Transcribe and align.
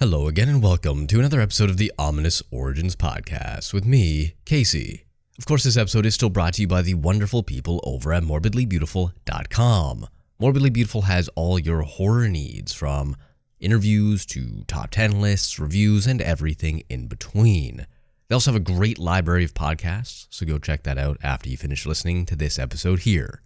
Hello 0.00 0.28
again, 0.28 0.48
and 0.48 0.62
welcome 0.62 1.06
to 1.08 1.18
another 1.18 1.42
episode 1.42 1.68
of 1.68 1.76
the 1.76 1.92
Ominous 1.98 2.42
Origins 2.50 2.96
podcast 2.96 3.74
with 3.74 3.84
me, 3.84 4.32
Casey. 4.46 5.04
Of 5.38 5.44
course, 5.44 5.64
this 5.64 5.76
episode 5.76 6.06
is 6.06 6.14
still 6.14 6.30
brought 6.30 6.54
to 6.54 6.62
you 6.62 6.66
by 6.66 6.80
the 6.80 6.94
wonderful 6.94 7.42
people 7.42 7.82
over 7.84 8.10
at 8.14 8.22
morbidlybeautiful.com. 8.22 10.08
Morbidly 10.40 10.72
Beautiful 10.72 11.02
has 11.02 11.28
all 11.34 11.58
your 11.58 11.82
horror 11.82 12.28
needs 12.28 12.72
from 12.72 13.14
interviews 13.58 14.24
to 14.24 14.64
top 14.66 14.88
10 14.88 15.20
lists, 15.20 15.58
reviews, 15.58 16.06
and 16.06 16.22
everything 16.22 16.82
in 16.88 17.06
between. 17.06 17.86
They 18.28 18.34
also 18.34 18.52
have 18.52 18.60
a 18.62 18.64
great 18.64 18.98
library 18.98 19.44
of 19.44 19.52
podcasts, 19.52 20.28
so 20.30 20.46
go 20.46 20.56
check 20.56 20.84
that 20.84 20.96
out 20.96 21.18
after 21.22 21.50
you 21.50 21.58
finish 21.58 21.84
listening 21.84 22.24
to 22.24 22.36
this 22.36 22.58
episode 22.58 23.00
here. 23.00 23.42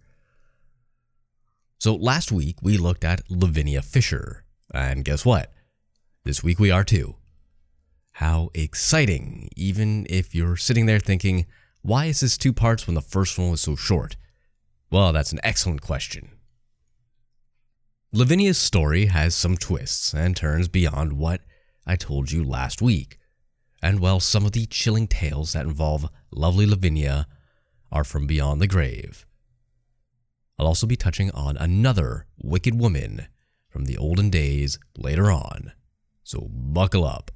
So, 1.79 1.95
last 1.95 2.31
week 2.31 2.55
we 2.61 2.77
looked 2.77 3.03
at 3.03 3.29
Lavinia 3.29 3.81
Fisher, 3.81 4.45
and 4.73 5.03
guess 5.03 5.25
what? 5.25 5.51
This 6.25 6.43
week 6.43 6.57
we 6.57 6.71
are 6.71 6.83
too. 6.83 7.17
How 8.13 8.49
exciting, 8.55 9.47
even 9.55 10.07
if 10.09 10.33
you're 10.33 10.57
sitting 10.57 10.87
there 10.87 10.99
thinking, 10.99 11.45
why 11.83 12.05
is 12.05 12.21
this 12.21 12.35
two 12.35 12.51
parts 12.51 12.87
when 12.87 12.95
the 12.95 13.01
first 13.01 13.37
one 13.37 13.51
was 13.51 13.61
so 13.61 13.75
short? 13.75 14.17
Well, 14.89 15.13
that's 15.13 15.33
an 15.33 15.39
excellent 15.43 15.83
question. 15.83 16.31
Lavinia's 18.11 18.57
story 18.57 19.05
has 19.05 19.35
some 19.35 19.55
twists 19.55 20.15
and 20.15 20.35
turns 20.35 20.67
beyond 20.67 21.13
what 21.13 21.41
I 21.85 21.95
told 21.95 22.31
you 22.31 22.43
last 22.43 22.81
week. 22.81 23.19
And 23.83 23.99
while 23.99 24.19
some 24.19 24.47
of 24.47 24.53
the 24.53 24.65
chilling 24.65 25.07
tales 25.07 25.53
that 25.53 25.67
involve 25.67 26.09
lovely 26.31 26.65
Lavinia 26.65 27.27
are 27.91 28.03
from 28.03 28.25
beyond 28.25 28.59
the 28.59 28.67
grave, 28.67 29.27
I'll 30.57 30.65
also 30.65 30.87
be 30.87 30.95
touching 30.95 31.29
on 31.31 31.55
another 31.57 32.25
wicked 32.41 32.79
woman 32.79 33.27
from 33.69 33.85
the 33.85 33.97
olden 33.97 34.31
days 34.31 34.79
later 34.97 35.29
on 35.29 35.73
so 36.25 36.49
buckle 36.49 37.05
up. 37.05 37.31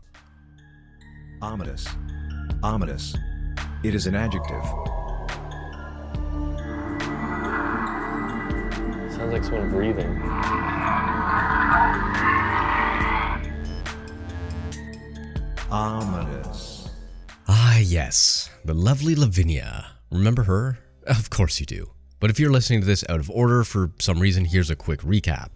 Ominous. 1.41 1.87
Ominous. 2.63 3.15
It 3.83 3.93
is 3.93 4.07
an 4.07 4.15
adjective. 4.15 4.63
Sounds 9.13 9.31
like 9.31 9.43
someone 9.43 9.69
breathing. 9.69 10.19
Ominous. 15.71 16.89
Ah, 17.47 17.77
yes, 17.77 18.49
the 18.65 18.73
lovely 18.73 19.13
Lavinia. 19.13 19.91
Remember 20.11 20.43
her? 20.43 20.79
Of 21.05 21.29
course 21.29 21.59
you 21.59 21.67
do. 21.67 21.91
But 22.19 22.31
if 22.31 22.39
you're 22.39 22.51
listening 22.51 22.81
to 22.81 22.87
this 22.87 23.05
out 23.07 23.19
of 23.19 23.29
order 23.29 23.63
for 23.63 23.91
some 23.99 24.19
reason, 24.19 24.45
here's 24.45 24.71
a 24.71 24.75
quick 24.75 25.01
recap. 25.01 25.49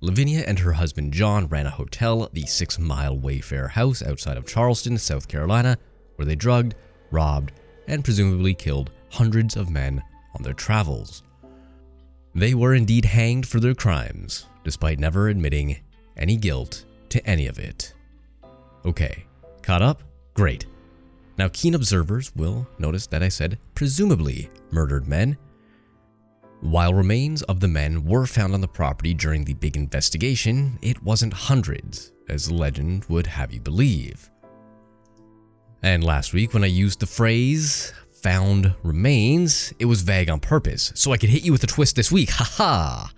Lavinia 0.00 0.44
and 0.46 0.58
her 0.58 0.72
husband 0.72 1.12
John 1.12 1.46
ran 1.46 1.66
a 1.66 1.70
hotel, 1.70 2.28
the 2.32 2.44
Six 2.44 2.78
Mile 2.78 3.16
Wayfair 3.16 3.70
House 3.70 4.02
outside 4.02 4.36
of 4.36 4.46
Charleston, 4.46 4.98
South 4.98 5.26
Carolina, 5.26 5.78
where 6.16 6.26
they 6.26 6.36
drugged, 6.36 6.74
robbed, 7.10 7.52
and 7.88 8.04
presumably 8.04 8.52
killed 8.52 8.90
hundreds 9.10 9.56
of 9.56 9.70
men 9.70 10.02
on 10.34 10.42
their 10.42 10.52
travels. 10.52 11.22
They 12.34 12.52
were 12.52 12.74
indeed 12.74 13.06
hanged 13.06 13.48
for 13.48 13.58
their 13.58 13.74
crimes, 13.74 14.46
despite 14.64 14.98
never 14.98 15.28
admitting 15.28 15.78
any 16.16 16.36
guilt 16.36 16.84
to 17.08 17.26
any 17.26 17.46
of 17.46 17.58
it. 17.58 17.94
Okay, 18.84 19.24
caught 19.62 19.80
up? 19.80 20.02
Great. 20.34 20.66
Now, 21.38 21.48
keen 21.50 21.74
observers 21.74 22.34
will 22.36 22.66
notice 22.78 23.06
that 23.06 23.22
I 23.22 23.30
said 23.30 23.58
presumably 23.74 24.50
murdered 24.70 25.08
men 25.08 25.38
while 26.60 26.94
remains 26.94 27.42
of 27.42 27.60
the 27.60 27.68
men 27.68 28.04
were 28.04 28.26
found 28.26 28.54
on 28.54 28.60
the 28.60 28.68
property 28.68 29.12
during 29.12 29.44
the 29.44 29.54
big 29.54 29.76
investigation, 29.76 30.78
it 30.82 31.02
wasn't 31.02 31.32
hundreds, 31.32 32.12
as 32.28 32.48
the 32.48 32.54
legend 32.54 33.04
would 33.06 33.26
have 33.26 33.52
you 33.52 33.60
believe. 33.60 34.30
And 35.82 36.02
last 36.02 36.32
week, 36.32 36.54
when 36.54 36.64
I 36.64 36.68
used 36.68 37.00
the 37.00 37.06
phrase 37.06 37.92
found 38.22 38.74
remains, 38.82 39.72
it 39.78 39.84
was 39.84 40.02
vague 40.02 40.30
on 40.30 40.40
purpose, 40.40 40.92
so 40.94 41.12
I 41.12 41.18
could 41.18 41.28
hit 41.28 41.44
you 41.44 41.52
with 41.52 41.62
a 41.62 41.68
twist 41.68 41.94
this 41.94 42.10
week. 42.10 42.30
Haha! 42.32 43.08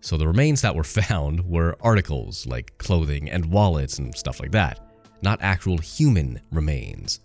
So 0.00 0.16
the 0.16 0.26
remains 0.26 0.60
that 0.62 0.74
were 0.74 0.84
found 1.02 1.48
were 1.48 1.76
articles 1.80 2.46
like 2.46 2.76
clothing 2.78 3.30
and 3.30 3.46
wallets 3.46 3.98
and 3.98 4.14
stuff 4.14 4.40
like 4.40 4.50
that, 4.52 4.80
not 5.22 5.38
actual 5.40 5.78
human 5.78 6.40
remains. 6.50 7.20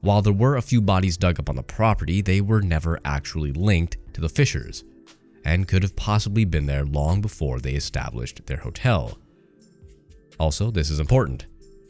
While 0.00 0.22
there 0.22 0.32
were 0.32 0.56
a 0.56 0.62
few 0.62 0.80
bodies 0.80 1.16
dug 1.16 1.38
up 1.38 1.50
on 1.50 1.56
the 1.56 1.62
property, 1.62 2.22
they 2.22 2.40
were 2.40 2.62
never 2.62 2.98
actually 3.04 3.52
linked 3.52 3.98
to 4.14 4.20
the 4.20 4.28
Fishers 4.28 4.84
and 5.44 5.68
could 5.68 5.82
have 5.82 5.96
possibly 5.96 6.44
been 6.44 6.66
there 6.66 6.84
long 6.84 7.20
before 7.20 7.60
they 7.60 7.72
established 7.72 8.46
their 8.46 8.58
hotel. 8.58 9.18
Also, 10.38 10.70
this 10.70 10.90
is 10.90 11.00
important. 11.00 11.46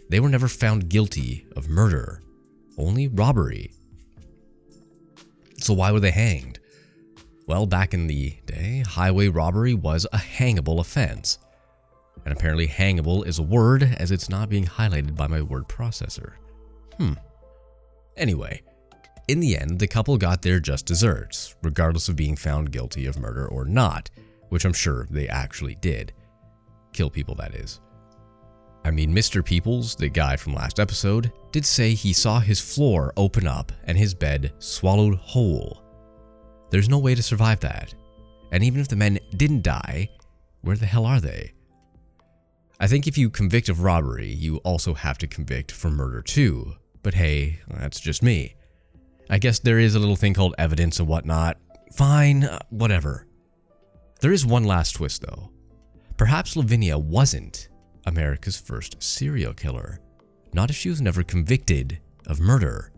They 0.09 0.19
were 0.19 0.29
never 0.29 0.49
found 0.49 0.89
guilty 0.89 1.47
of 1.55 1.69
murder, 1.69 2.23
only 2.77 3.07
robbery. 3.07 3.73
So, 5.59 5.75
why 5.75 5.93
were 5.93 6.01
they 6.01 6.11
hanged? 6.11 6.59
Well, 7.47 7.67
back 7.67 7.95
in 7.95 8.07
the 8.07 8.37
day, 8.47 8.83
highway 8.87 9.29
robbery 9.29 9.75
was 9.75 10.07
a 10.13 10.19
hangable 10.19 10.81
offense. 10.81 11.39
And 12.25 12.33
apparently, 12.33 12.67
hangable 12.67 13.27
is 13.27 13.39
a 13.39 13.45
word 13.45 13.83
as 13.99 14.11
it's 14.11 14.29
not 14.29 14.49
being 14.49 14.67
highlighted 14.67 15.17
by 15.17 15.27
my 15.27 15.43
word 15.43 15.69
processor. 15.69 16.33
Hmm. 16.99 17.15
Anyway, 18.17 18.63
in 19.29 19.41
the 19.41 19.57
end, 19.57 19.79
the 19.79 19.87
couple 19.87 20.17
got 20.17 20.43
their 20.43 20.59
just 20.59 20.87
desserts, 20.87 21.55
regardless 21.63 22.09
of 22.09 22.17
being 22.17 22.37
found 22.37 22.73
guilty 22.73 23.07
of 23.07 23.19
murder 23.19 23.47
or 23.47 23.65
not, 23.65 24.11
which 24.49 24.65
I'm 24.65 24.73
sure 24.73 25.07
they 25.11 25.29
actually 25.29 25.77
did. 25.77 26.13
Kill 26.93 27.11
people, 27.11 27.35
that 27.37 27.55
is. 27.55 27.81
I 28.85 28.91
mean, 28.91 29.15
Mr. 29.15 29.45
Peoples, 29.45 29.95
the 29.95 30.09
guy 30.09 30.37
from 30.37 30.55
last 30.55 30.81
episode, 30.81 31.31
did 31.53 31.65
say 31.65 31.95
he 31.95 32.13
saw 32.13 32.41
his 32.41 32.61
floor 32.61 33.13
open 33.17 33.47
up 33.47 33.73
and 33.85 33.97
his 33.97 34.15
bed 34.15 34.53
swallowed 34.59 35.17
whole. 35.17 35.85
There's 36.71 36.89
no 36.89 36.99
way 36.99 37.15
to 37.15 37.23
survive 37.23 37.61
that. 37.61 37.95
And 38.53 38.65
even 38.65 38.81
if 38.81 38.89
the 38.89 38.97
men 38.97 39.19
didn't 39.37 39.63
die, 39.63 40.09
where 40.63 40.77
the 40.77 40.87
hell 40.87 41.07
are 41.07 41.21
they? 41.21 41.53
I 42.81 42.87
think 42.87 43.07
if 43.07 43.19
you 43.19 43.29
convict 43.29 43.69
of 43.69 43.83
robbery, 43.83 44.33
you 44.33 44.57
also 44.59 44.95
have 44.95 45.19
to 45.19 45.27
convict 45.27 45.71
for 45.71 45.91
murder 45.91 46.23
too, 46.23 46.75
but 47.03 47.15
hey, 47.15 47.61
that's 47.69 48.01
just 48.01 48.23
me. 48.23 48.55
I 49.29 49.39
guess 49.39 49.59
there 49.59 49.79
is 49.79 49.95
a 49.95 49.99
little 49.99 50.17
thing 50.17 50.35
called 50.35 50.55
evidence 50.59 50.99
and 50.99 51.09
whatnot. 51.09 51.57
Fine, 51.93 52.45
uh, 52.45 52.59
whatever. 52.71 53.27
There 54.21 54.33
is 54.33 54.45
one 54.45 54.65
last 54.65 54.97
twist 54.97 55.23
though. 55.23 55.51
Perhaps 56.17 56.57
Lavinia 56.57 56.99
wasn't 56.99 57.69
America's 58.07 58.57
first 58.61 59.03
serial 59.03 59.55
killer, 59.55 60.01
not 60.53 60.71
if 60.71 60.77
she 60.77 60.89
was 60.89 61.01
never 61.01 61.23
convicted 61.23 62.01
of 62.27 62.41
murder. 62.41 62.93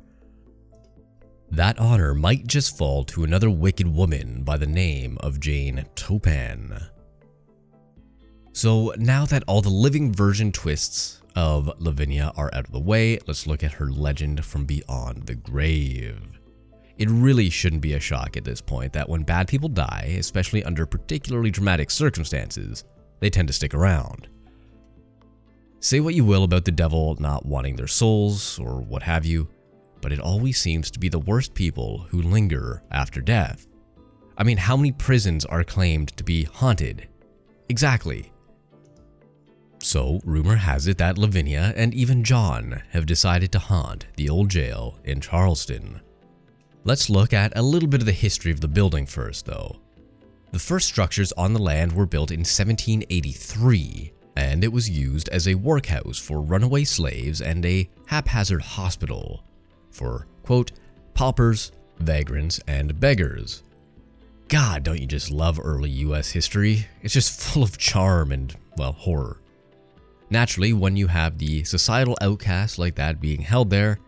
That 1.51 1.79
honor 1.79 2.15
might 2.15 2.47
just 2.47 2.79
fall 2.79 3.05
to 3.05 3.25
another 3.25 3.51
wicked 3.51 3.87
woman 3.87 4.43
by 4.43 4.57
the 4.57 4.67
name 4.67 5.19
of 5.21 5.39
Jane 5.39 5.85
Toppan. 5.95 6.89
So 8.53 8.93
now 8.99 9.25
that 9.27 9.45
all 9.47 9.63
the 9.63 9.71
living 9.71 10.13
version 10.13 10.53
twists 10.53 11.23
of 11.35 11.73
Lavinia 11.81 12.33
are 12.37 12.51
out 12.53 12.67
of 12.67 12.73
the 12.73 12.81
way, 12.81 13.19
let's 13.27 13.47
look 13.47 13.65
at 13.65 13.73
her 13.73 13.91
legend 13.91 14.45
from 14.45 14.67
beyond 14.67 15.27
the 15.27 15.35
grave. 15.35 16.39
It 16.99 17.09
really 17.09 17.49
shouldn't 17.49 17.81
be 17.83 17.95
a 17.95 18.01
shock 18.01 18.37
at 18.37 18.45
this 18.45 18.61
point 18.61 18.93
that 18.93 19.09
when 19.09 19.23
bad 19.23 19.49
people 19.49 19.71
die, 19.71 20.15
especially 20.19 20.63
under 20.63 20.85
particularly 20.85 21.51
dramatic 21.51 21.91
circumstances, 21.91 22.85
they 23.21 23.31
tend 23.31 23.49
to 23.49 23.55
stick 23.55 23.73
around. 23.73 24.29
Say 25.81 26.01
what 26.01 26.15
you 26.15 26.25
will 26.25 26.45
about 26.45 26.65
the 26.65 26.71
devil 26.71 27.17
not 27.19 27.47
wanting 27.47 27.77
their 27.77 27.87
souls 27.87 28.59
or 28.59 28.81
what 28.83 29.03
have 29.03 29.25
you, 29.25 29.49
but 30.01 30.13
it 30.13 30.21
always 30.21 30.61
seems 30.61 30.91
to 30.91 30.99
be 30.99 31.09
the 31.09 31.19
worst 31.19 31.55
people 31.55 32.07
who 32.11 32.21
linger 32.21 32.83
after 32.91 33.21
death. 33.21 33.67
I 34.37 34.45
mean, 34.45 34.59
how 34.59 34.77
many 34.77 34.93
prisons 34.93 35.45
are 35.45 35.65
claimed 35.65 36.17
to 36.17 36.25
be 36.25 36.45
haunted? 36.45 37.09
Exactly. 37.69 38.32
So, 39.83 40.21
rumor 40.25 40.57
has 40.57 40.87
it 40.87 40.99
that 40.99 41.19
Lavinia 41.19 41.73
and 41.77 41.93
even 41.93 42.23
John 42.23 42.83
have 42.91 43.05
decided 43.05 43.51
to 43.53 43.59
haunt 43.59 44.07
the 44.17 44.31
old 44.31 44.49
jail 44.49 44.99
in 45.03 45.21
Charleston. 45.21 46.01
Let's 46.85 47.11
look 47.11 47.33
at 47.33 47.57
a 47.57 47.63
little 47.63 47.89
bit 47.89 48.01
of 48.01 48.07
the 48.07 48.13
history 48.13 48.53
of 48.53 48.61
the 48.61 48.69
building 48.69 49.07
first, 49.07 49.45
though. 49.45 49.81
The 50.53 50.61
first 50.61 50.87
structures 50.87 51.33
on 51.33 51.53
the 51.53 51.63
land 51.63 51.93
were 51.93 52.07
built 52.07 52.31
in 52.31 52.41
1783, 52.41 54.13
and 54.37 54.63
it 54.63 54.73
was 54.73 54.89
used 54.89 55.29
as 55.31 55.49
a 55.49 55.57
workhouse 55.57 56.19
for 56.19 56.41
runaway 56.41 56.85
slaves 56.85 57.41
and 57.41 57.67
a 57.67 57.91
haphazard 58.07 58.63
hospital 58.63 59.43
for, 59.91 60.29
quote, 60.45 60.71
paupers, 61.13 61.73
vagrants, 61.99 62.61
and 62.69 63.01
beggars. 63.01 63.65
God, 64.49 64.85
don't 64.85 65.01
you 65.01 65.07
just 65.07 65.31
love 65.33 65.59
early 65.61 65.91
US 65.91 66.31
history? 66.31 66.87
It's 67.03 67.15
just 67.15 67.41
full 67.41 67.65
of 67.65 67.79
charm 67.79 68.31
and, 68.31 68.55
well, 68.77 68.93
horror. 68.93 69.42
Naturally, 70.33 70.73
when 70.73 70.97
you 70.97 71.09
have 71.09 71.37
the 71.37 71.63
societal 71.65 72.17
outcasts 72.23 72.79
like 72.79 72.95
that 72.95 73.21
being 73.21 73.43
held 73.43 73.69
there, 73.69 73.99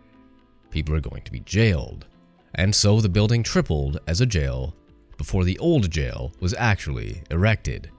people 0.71 0.95
are 0.95 1.01
going 1.01 1.21
to 1.21 1.31
be 1.31 1.41
jailed. 1.41 2.07
And 2.55 2.75
so 2.75 3.03
the 3.03 3.11
building 3.11 3.43
tripled 3.43 3.99
as 4.07 4.23
a 4.23 4.27
jail 4.27 4.75
before 5.19 5.45
the 5.45 5.59
old 5.59 5.91
jail 5.91 6.33
was 6.41 6.55
actually 6.55 7.23
erected. 7.31 7.91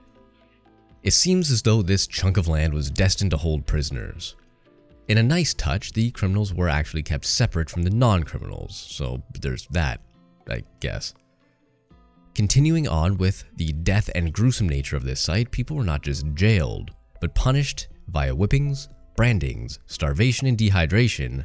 It 1.04 1.12
seems 1.12 1.52
as 1.52 1.62
though 1.62 1.82
this 1.82 2.08
chunk 2.08 2.36
of 2.36 2.48
land 2.48 2.74
was 2.74 2.90
destined 2.90 3.30
to 3.30 3.36
hold 3.36 3.64
prisoners. 3.64 4.34
In 5.06 5.18
a 5.18 5.22
nice 5.22 5.54
touch, 5.54 5.92
the 5.92 6.10
criminals 6.10 6.52
were 6.52 6.68
actually 6.68 7.04
kept 7.04 7.26
separate 7.26 7.70
from 7.70 7.84
the 7.84 7.90
non 7.90 8.24
criminals, 8.24 8.74
so 8.90 9.22
there's 9.40 9.68
that, 9.68 10.00
I 10.50 10.64
guess. 10.80 11.14
Continuing 12.34 12.88
on 12.88 13.18
with 13.18 13.44
the 13.54 13.72
death 13.72 14.10
and 14.16 14.32
gruesome 14.32 14.68
nature 14.68 14.96
of 14.96 15.04
this 15.04 15.20
site, 15.20 15.52
people 15.52 15.76
were 15.76 15.84
not 15.84 16.02
just 16.02 16.26
jailed, 16.34 16.90
but 17.20 17.32
punished 17.32 17.86
via 18.08 18.34
whippings, 18.34 18.88
brandings, 19.16 19.78
starvation 19.86 20.46
and 20.46 20.58
dehydration, 20.58 21.44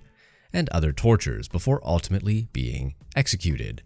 and 0.54 0.70
other 0.70 0.92
tortures 0.92 1.48
before 1.48 1.82
ultimately 1.84 2.48
being 2.54 2.96
executed. 3.16 3.84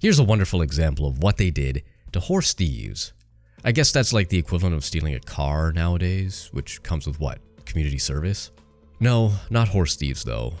Here's 0.00 0.18
a 0.18 0.24
wonderful 0.24 0.62
example 0.62 1.06
of 1.06 1.22
what 1.22 1.36
they 1.36 1.50
did 1.50 1.82
to 2.12 2.20
horse 2.20 2.54
thieves. 2.54 3.12
I 3.64 3.72
guess 3.72 3.90
that's 3.90 4.12
like 4.12 4.28
the 4.28 4.38
equivalent 4.38 4.76
of 4.76 4.84
stealing 4.84 5.14
a 5.14 5.20
car 5.20 5.72
nowadays, 5.72 6.48
which 6.52 6.82
comes 6.82 7.06
with 7.06 7.18
what? 7.18 7.40
Community 7.64 7.98
service? 7.98 8.52
No, 9.00 9.32
not 9.50 9.68
horse 9.68 9.96
thieves 9.96 10.22
though. 10.22 10.54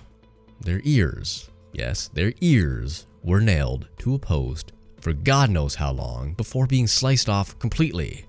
Their 0.60 0.80
ears, 0.82 1.50
yes, 1.72 2.08
their 2.08 2.32
ears 2.40 3.06
were 3.22 3.40
nailed 3.40 3.88
to 3.98 4.14
a 4.14 4.18
post 4.18 4.72
for 5.00 5.12
God 5.12 5.50
knows 5.50 5.76
how 5.76 5.92
long 5.92 6.34
before 6.34 6.66
being 6.66 6.86
sliced 6.86 7.28
off 7.28 7.58
completely. 7.58 8.26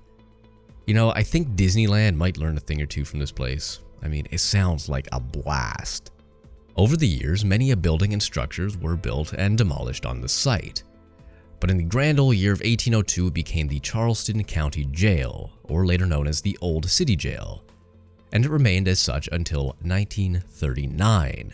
You 0.90 0.96
know, 0.96 1.12
I 1.12 1.22
think 1.22 1.50
Disneyland 1.50 2.16
might 2.16 2.40
learn 2.40 2.58
a 2.58 2.60
thing 2.60 2.82
or 2.82 2.88
two 2.88 3.06
from 3.06 3.20
this 3.20 3.32
place. 3.32 3.78
I 4.02 4.08
mean, 4.08 4.26
it 4.32 4.40
sounds 4.40 4.90
like 4.90 5.08
a 5.12 5.20
blast. 5.20 6.12
Over 6.76 6.98
the 6.98 7.08
years, 7.08 7.46
many 7.46 7.70
a 7.70 7.78
building 7.78 8.12
and 8.12 8.24
structures 8.24 8.76
were 8.76 8.96
built 8.96 9.34
and 9.34 9.56
demolished 9.56 10.08
on 10.08 10.20
the 10.20 10.28
site. 10.28 10.82
But 11.60 11.70
in 11.70 11.78
the 11.78 11.84
grand 11.84 12.20
old 12.20 12.38
year 12.38 12.54
of 12.54 12.62
1802, 12.62 13.28
it 13.28 13.34
became 13.36 13.68
the 13.68 13.80
Charleston 13.82 14.44
County 14.44 14.86
Jail, 14.86 15.52
or 15.66 15.86
later 15.86 16.08
known 16.08 16.26
as 16.26 16.42
the 16.42 16.58
Old 16.60 16.90
City 16.90 17.16
Jail, 17.16 17.64
and 18.34 18.44
it 18.44 18.50
remained 18.50 18.88
as 18.88 18.98
such 18.98 19.30
until 19.32 19.76
1939. 19.84 21.54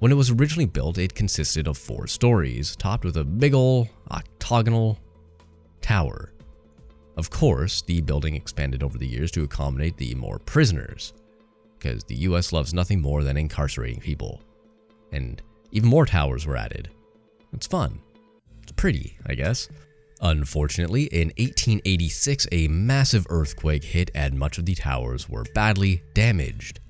When 0.00 0.12
it 0.12 0.16
was 0.16 0.32
originally 0.32 0.66
built, 0.66 0.98
it 0.98 1.14
consisted 1.14 1.66
of 1.66 1.78
four 1.78 2.06
stories, 2.06 2.76
topped 2.76 3.06
with 3.06 3.16
a 3.16 3.24
big 3.24 3.54
ol' 3.54 3.88
octagonal 4.10 4.98
tower. 5.80 6.34
Of 7.16 7.30
course, 7.30 7.82
the 7.82 8.00
building 8.00 8.34
expanded 8.34 8.82
over 8.82 8.98
the 8.98 9.06
years 9.06 9.30
to 9.32 9.44
accommodate 9.44 9.96
the 9.96 10.14
more 10.14 10.38
prisoners, 10.38 11.12
because 11.78 12.04
the 12.04 12.16
US 12.16 12.52
loves 12.52 12.74
nothing 12.74 13.00
more 13.00 13.22
than 13.24 13.36
incarcerating 13.36 14.00
people. 14.00 14.40
And 15.12 15.42
even 15.72 15.88
more 15.88 16.06
towers 16.06 16.46
were 16.46 16.56
added. 16.56 16.90
It's 17.52 17.66
fun. 17.66 18.00
It's 18.62 18.72
pretty, 18.72 19.18
I 19.26 19.34
guess. 19.34 19.68
Unfortunately, 20.22 21.04
in 21.04 21.28
1886, 21.38 22.46
a 22.52 22.68
massive 22.68 23.26
earthquake 23.30 23.84
hit 23.84 24.10
and 24.14 24.38
much 24.38 24.58
of 24.58 24.66
the 24.66 24.74
towers 24.74 25.28
were 25.28 25.44
badly 25.54 26.02
damaged. 26.14 26.80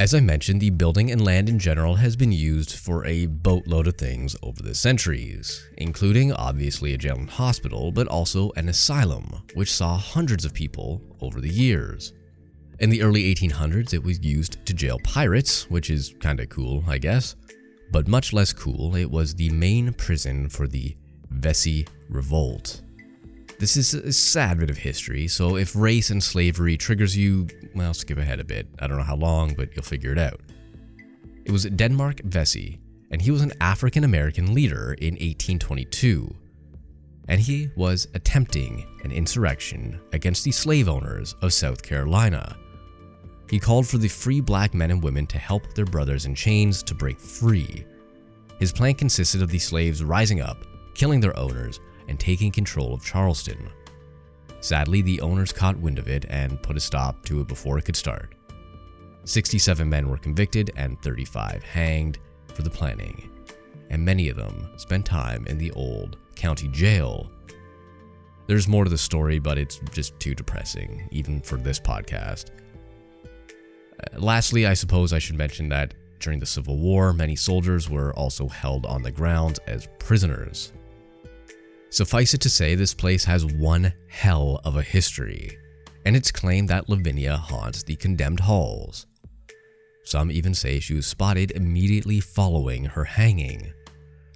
As 0.00 0.12
I 0.12 0.18
mentioned, 0.18 0.60
the 0.60 0.70
building 0.70 1.12
and 1.12 1.24
land 1.24 1.48
in 1.48 1.60
general 1.60 1.94
has 1.94 2.16
been 2.16 2.32
used 2.32 2.72
for 2.72 3.06
a 3.06 3.26
boatload 3.26 3.86
of 3.86 3.96
things 3.96 4.34
over 4.42 4.60
the 4.60 4.74
centuries, 4.74 5.68
including 5.76 6.32
obviously 6.32 6.92
a 6.92 6.98
jail 6.98 7.16
and 7.16 7.30
hospital, 7.30 7.92
but 7.92 8.08
also 8.08 8.50
an 8.56 8.68
asylum, 8.68 9.42
which 9.54 9.72
saw 9.72 9.96
hundreds 9.96 10.44
of 10.44 10.52
people 10.52 11.00
over 11.20 11.40
the 11.40 11.48
years. 11.48 12.12
In 12.80 12.90
the 12.90 13.02
early 13.02 13.32
1800s, 13.32 13.94
it 13.94 14.02
was 14.02 14.18
used 14.24 14.66
to 14.66 14.74
jail 14.74 14.98
pirates, 15.04 15.70
which 15.70 15.90
is 15.90 16.12
kinda 16.20 16.44
cool, 16.48 16.82
I 16.88 16.98
guess. 16.98 17.36
But 17.92 18.08
much 18.08 18.32
less 18.32 18.52
cool, 18.52 18.96
it 18.96 19.08
was 19.08 19.32
the 19.34 19.50
main 19.50 19.92
prison 19.92 20.48
for 20.48 20.66
the 20.66 20.96
Vesey 21.30 21.86
Revolt. 22.08 22.82
This 23.58 23.76
is 23.76 23.94
a 23.94 24.12
sad 24.12 24.58
bit 24.58 24.68
of 24.68 24.78
history, 24.78 25.28
so 25.28 25.56
if 25.56 25.76
race 25.76 26.10
and 26.10 26.22
slavery 26.22 26.76
triggers 26.76 27.16
you, 27.16 27.46
well, 27.74 27.94
skip 27.94 28.18
ahead 28.18 28.40
a 28.40 28.44
bit. 28.44 28.66
I 28.80 28.86
don't 28.86 28.98
know 28.98 29.04
how 29.04 29.16
long, 29.16 29.54
but 29.54 29.74
you'll 29.74 29.84
figure 29.84 30.12
it 30.12 30.18
out. 30.18 30.40
It 31.44 31.52
was 31.52 31.64
Denmark 31.64 32.22
Vesey, 32.24 32.80
and 33.10 33.22
he 33.22 33.30
was 33.30 33.42
an 33.42 33.52
African 33.60 34.02
American 34.02 34.54
leader 34.54 34.94
in 34.94 35.14
1822. 35.14 36.34
And 37.28 37.40
he 37.40 37.70
was 37.76 38.08
attempting 38.14 38.86
an 39.04 39.12
insurrection 39.12 40.00
against 40.12 40.44
the 40.44 40.52
slave 40.52 40.88
owners 40.88 41.34
of 41.40 41.52
South 41.52 41.82
Carolina. 41.82 42.56
He 43.48 43.58
called 43.58 43.86
for 43.86 43.98
the 43.98 44.08
free 44.08 44.40
black 44.40 44.74
men 44.74 44.90
and 44.90 45.02
women 45.02 45.26
to 45.28 45.38
help 45.38 45.74
their 45.74 45.84
brothers 45.84 46.26
in 46.26 46.34
chains 46.34 46.82
to 46.82 46.94
break 46.94 47.20
free. 47.20 47.86
His 48.58 48.72
plan 48.72 48.94
consisted 48.94 49.42
of 49.42 49.50
the 49.50 49.58
slaves 49.58 50.02
rising 50.02 50.40
up, 50.40 50.64
killing 50.94 51.20
their 51.20 51.38
owners, 51.38 51.80
and 52.08 52.18
taking 52.18 52.50
control 52.50 52.94
of 52.94 53.04
Charleston. 53.04 53.68
Sadly, 54.60 55.02
the 55.02 55.20
owners 55.20 55.52
caught 55.52 55.78
wind 55.78 55.98
of 55.98 56.08
it 56.08 56.24
and 56.28 56.62
put 56.62 56.76
a 56.76 56.80
stop 56.80 57.24
to 57.26 57.40
it 57.40 57.48
before 57.48 57.78
it 57.78 57.84
could 57.84 57.96
start. 57.96 58.34
67 59.24 59.88
men 59.88 60.08
were 60.08 60.16
convicted 60.16 60.70
and 60.76 61.00
35 61.02 61.62
hanged 61.62 62.18
for 62.54 62.62
the 62.62 62.70
planning, 62.70 63.30
and 63.90 64.04
many 64.04 64.28
of 64.28 64.36
them 64.36 64.70
spent 64.76 65.04
time 65.04 65.46
in 65.46 65.58
the 65.58 65.70
old 65.72 66.16
county 66.34 66.68
jail. 66.68 67.30
There's 68.46 68.68
more 68.68 68.84
to 68.84 68.90
the 68.90 68.98
story, 68.98 69.38
but 69.38 69.56
it's 69.56 69.80
just 69.92 70.18
too 70.20 70.34
depressing, 70.34 71.08
even 71.10 71.40
for 71.40 71.56
this 71.56 71.80
podcast. 71.80 72.50
Uh, 73.98 74.18
lastly, 74.18 74.66
I 74.66 74.74
suppose 74.74 75.12
I 75.12 75.18
should 75.18 75.36
mention 75.36 75.68
that 75.70 75.94
during 76.20 76.38
the 76.38 76.46
Civil 76.46 76.78
War, 76.78 77.12
many 77.12 77.36
soldiers 77.36 77.88
were 77.88 78.14
also 78.14 78.48
held 78.48 78.86
on 78.86 79.02
the 79.02 79.10
grounds 79.10 79.58
as 79.66 79.88
prisoners. 79.98 80.72
Suffice 81.94 82.34
it 82.34 82.40
to 82.40 82.50
say, 82.50 82.74
this 82.74 82.92
place 82.92 83.22
has 83.22 83.46
one 83.46 83.92
hell 84.08 84.60
of 84.64 84.74
a 84.74 84.82
history, 84.82 85.56
and 86.04 86.16
it's 86.16 86.32
claimed 86.32 86.68
that 86.68 86.88
Lavinia 86.88 87.36
haunts 87.36 87.84
the 87.84 87.94
condemned 87.94 88.40
halls. 88.40 89.06
Some 90.02 90.32
even 90.32 90.54
say 90.54 90.80
she 90.80 90.94
was 90.94 91.06
spotted 91.06 91.52
immediately 91.52 92.18
following 92.18 92.86
her 92.86 93.04
hanging. 93.04 93.72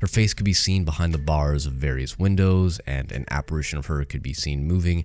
Her 0.00 0.06
face 0.06 0.34
could 0.34 0.44
be 0.44 0.52
seen 0.52 0.84
behind 0.84 1.12
the 1.12 1.19
bars 1.19 1.66
of 1.66 1.72
various 1.72 2.16
windows, 2.16 2.78
and 2.87 3.10
an 3.10 3.25
apparition 3.28 3.76
of 3.76 3.87
her 3.87 4.04
could 4.04 4.22
be 4.22 4.34
seen 4.34 4.69
moving 4.69 5.04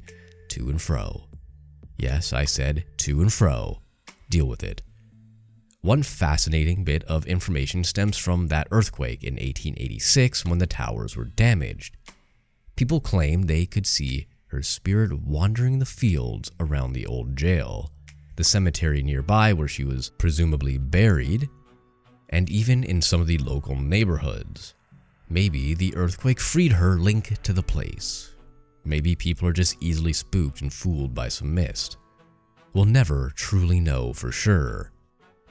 to 0.50 0.70
and 0.70 0.80
fro. 0.80 1.26
Yes, 1.98 2.34
I 2.34 2.46
said 2.46 2.86
to 2.98 3.20
and 3.22 3.34
fro. 3.34 3.82
Deal 4.30 4.46
with 4.46 4.62
it. 4.62 4.84
One 5.82 6.04
fascinating 6.04 6.84
bit 6.84 7.04
of 7.06 7.26
information 7.26 7.84
stems 7.84 8.16
from 8.16 8.50
that 8.50 8.68
earthquake 8.70 9.24
in 9.24 9.34
1886 9.34 10.46
when 10.46 10.60
the 10.60 10.68
towers 10.68 11.18
were 11.18 11.26
damaged. 11.26 11.98
People 12.76 13.00
claimed 13.00 13.48
they 13.48 13.66
could 13.66 13.86
see 13.86 14.28
her 14.48 14.64
spirit 14.64 15.14
wandering 15.22 15.80
the 15.80 15.86
fields 15.86 16.52
around 16.60 16.94
the 16.94 17.06
old 17.06 17.36
jail, 17.36 17.92
the 18.36 18.44
cemetery 18.44 19.04
nearby 19.04 19.54
where 19.54 19.68
she 19.68 19.84
was 19.84 20.12
presumably 20.18 20.78
buried, 20.78 21.50
and 22.30 22.50
even 22.50 22.84
in 22.84 23.02
some 23.02 23.22
of 23.22 23.28
the 23.28 23.38
local 23.38 23.76
neighborhoods. 23.76 24.74
Maybe 25.30 25.74
the 25.74 25.96
earthquake 25.96 26.40
freed 26.40 26.74
her 26.74 26.98
link 26.98 27.42
to 27.44 27.54
the 27.54 27.64
place. 27.64 28.34
Maybe 28.86 29.16
people 29.16 29.48
are 29.48 29.54
just 29.54 29.78
easily 29.82 30.14
spooked 30.14 30.62
and 30.62 30.74
fooled 30.74 31.16
by 31.16 31.30
some 31.30 31.54
mist. 31.54 31.98
We'll 32.74 32.86
never 32.86 33.32
truly 33.36 33.80
know 33.80 34.14
for 34.14 34.32
sure. 34.32 34.92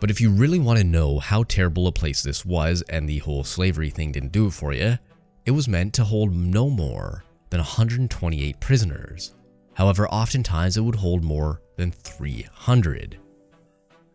But 0.00 0.10
if 0.10 0.20
you 0.20 0.30
really 0.30 0.58
want 0.58 0.78
to 0.78 0.84
know 0.84 1.20
how 1.20 1.44
terrible 1.44 1.86
a 1.86 1.92
place 1.92 2.22
this 2.22 2.44
was 2.44 2.82
and 2.88 3.08
the 3.08 3.18
whole 3.18 3.44
slavery 3.44 3.90
thing 3.90 4.10
didn't 4.10 4.32
do 4.32 4.48
it 4.48 4.52
for 4.52 4.72
you, 4.72 4.98
it 5.44 5.50
was 5.50 5.68
meant 5.68 5.92
to 5.94 6.04
hold 6.04 6.34
no 6.34 6.70
more 6.70 7.24
than 7.50 7.58
128 7.58 8.60
prisoners. 8.60 9.34
However, 9.74 10.08
oftentimes 10.08 10.76
it 10.76 10.82
would 10.82 10.96
hold 10.96 11.24
more 11.24 11.60
than 11.76 11.90
300. 11.90 13.18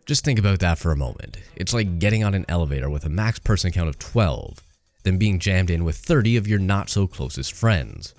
Just 0.05 0.23
think 0.23 0.39
about 0.39 0.59
that 0.59 0.77
for 0.77 0.91
a 0.91 0.97
moment. 0.97 1.37
It's 1.55 1.73
like 1.73 1.99
getting 1.99 2.23
on 2.23 2.33
an 2.33 2.45
elevator 2.47 2.89
with 2.89 3.05
a 3.05 3.09
max 3.09 3.39
person 3.39 3.71
count 3.71 3.89
of 3.89 3.99
12, 3.99 4.59
then 5.03 5.17
being 5.17 5.39
jammed 5.39 5.69
in 5.69 5.83
with 5.83 5.97
30 5.97 6.37
of 6.37 6.47
your 6.47 6.59
not 6.59 6.89
so 6.89 7.07
closest 7.07 7.53
friends. 7.53 8.15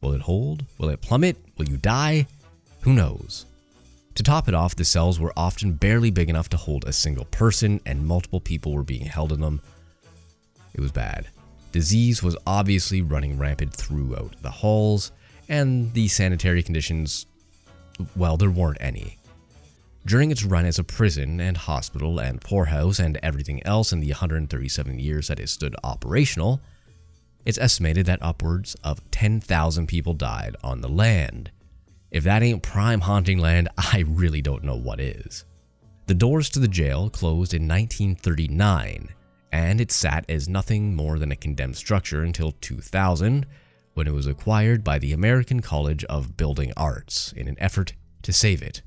Will 0.00 0.12
it 0.12 0.20
hold? 0.22 0.64
Will 0.78 0.90
it 0.90 1.00
plummet? 1.00 1.36
Will 1.56 1.68
you 1.68 1.76
die? 1.76 2.26
Who 2.82 2.92
knows? 2.92 3.46
To 4.16 4.22
top 4.22 4.46
it 4.46 4.54
off, 4.54 4.76
the 4.76 4.84
cells 4.84 5.18
were 5.18 5.32
often 5.36 5.72
barely 5.72 6.10
big 6.10 6.28
enough 6.28 6.48
to 6.50 6.56
hold 6.56 6.84
a 6.84 6.92
single 6.92 7.24
person, 7.26 7.80
and 7.86 8.06
multiple 8.06 8.40
people 8.40 8.72
were 8.72 8.82
being 8.82 9.06
held 9.06 9.32
in 9.32 9.40
them. 9.40 9.62
It 10.74 10.80
was 10.80 10.92
bad. 10.92 11.28
Disease 11.72 12.22
was 12.22 12.36
obviously 12.46 13.00
running 13.00 13.38
rampant 13.38 13.72
throughout 13.72 14.34
the 14.42 14.50
halls, 14.50 15.10
and 15.48 15.92
the 15.94 16.06
sanitary 16.06 16.62
conditions, 16.62 17.26
well, 18.14 18.36
there 18.36 18.50
weren't 18.50 18.76
any. 18.80 19.18
During 20.04 20.30
its 20.30 20.44
run 20.44 20.66
as 20.66 20.78
a 20.78 20.84
prison 20.84 21.40
and 21.40 21.56
hospital 21.56 22.18
and 22.18 22.40
poorhouse 22.40 22.98
and 22.98 23.18
everything 23.22 23.64
else 23.66 23.92
in 23.92 24.00
the 24.00 24.10
137 24.10 24.98
years 24.98 25.28
that 25.28 25.40
it 25.40 25.48
stood 25.48 25.74
operational, 25.82 26.60
it's 27.46 27.58
estimated 27.58 28.06
that 28.06 28.22
upwards 28.22 28.76
of 28.84 29.10
10,000 29.10 29.86
people 29.86 30.12
died 30.12 30.56
on 30.62 30.80
the 30.80 30.88
land. 30.88 31.50
If 32.10 32.24
that 32.24 32.42
ain't 32.42 32.62
prime 32.62 33.00
haunting 33.00 33.38
land, 33.38 33.70
I 33.78 34.04
really 34.06 34.42
don't 34.42 34.64
know 34.64 34.76
what 34.76 35.00
is. 35.00 35.46
The 36.06 36.14
doors 36.14 36.50
to 36.50 36.58
the 36.58 36.68
jail 36.68 37.08
closed 37.08 37.54
in 37.54 37.66
1939 37.66 39.08
and 39.52 39.80
it 39.80 39.92
sat 39.92 40.24
as 40.28 40.48
nothing 40.48 40.96
more 40.96 41.18
than 41.18 41.30
a 41.30 41.36
condemned 41.36 41.76
structure 41.76 42.22
until 42.22 42.52
2000, 42.52 43.46
when 43.94 44.08
it 44.08 44.14
was 44.14 44.26
acquired 44.26 44.82
by 44.82 44.98
the 44.98 45.12
American 45.12 45.60
College 45.60 46.02
of 46.04 46.36
Building 46.36 46.72
Arts 46.76 47.32
in 47.36 47.46
an 47.46 47.56
effort 47.60 47.92
to 48.22 48.32
save 48.32 48.62
it. 48.62 48.82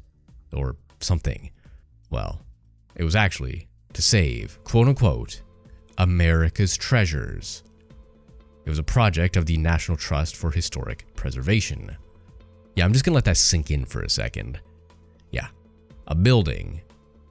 Or 0.51 0.77
something. 0.99 1.51
Well, 2.09 2.41
it 2.95 3.03
was 3.03 3.15
actually 3.15 3.67
to 3.93 4.01
save, 4.01 4.57
quote 4.63 4.87
unquote, 4.87 5.41
America's 5.97 6.75
treasures. 6.75 7.63
It 8.65 8.69
was 8.69 8.79
a 8.79 8.83
project 8.83 9.37
of 9.37 9.45
the 9.45 9.57
National 9.57 9.97
Trust 9.97 10.35
for 10.35 10.49
Historic 10.49 11.05
Preservation. 11.15 11.95
Yeah, 12.75 12.85
I'm 12.85 12.93
just 12.93 13.05
gonna 13.05 13.15
let 13.15 13.25
that 13.25 13.37
sink 13.37 13.69
in 13.69 13.85
for 13.85 14.01
a 14.01 14.09
second. 14.09 14.59
Yeah, 15.31 15.47
a 16.07 16.15
building 16.15 16.81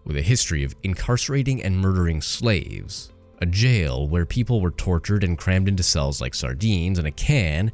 with 0.05 0.17
a 0.17 0.23
history 0.23 0.65
of 0.65 0.75
incarcerating 0.83 1.63
and 1.63 1.79
murdering 1.79 2.21
slaves, 2.21 3.11
a 3.41 3.47
jail 3.47 4.09
where 4.09 4.27
people 4.27 4.61
were 4.61 4.71
tortured 4.71 5.25
and 5.25 5.39
crammed 5.39 5.69
into 5.69 5.83
cells 5.83 6.21
like 6.21 6.35
sardines 6.35 6.99
in 6.99 7.07
a 7.07 7.11
can, 7.11 7.73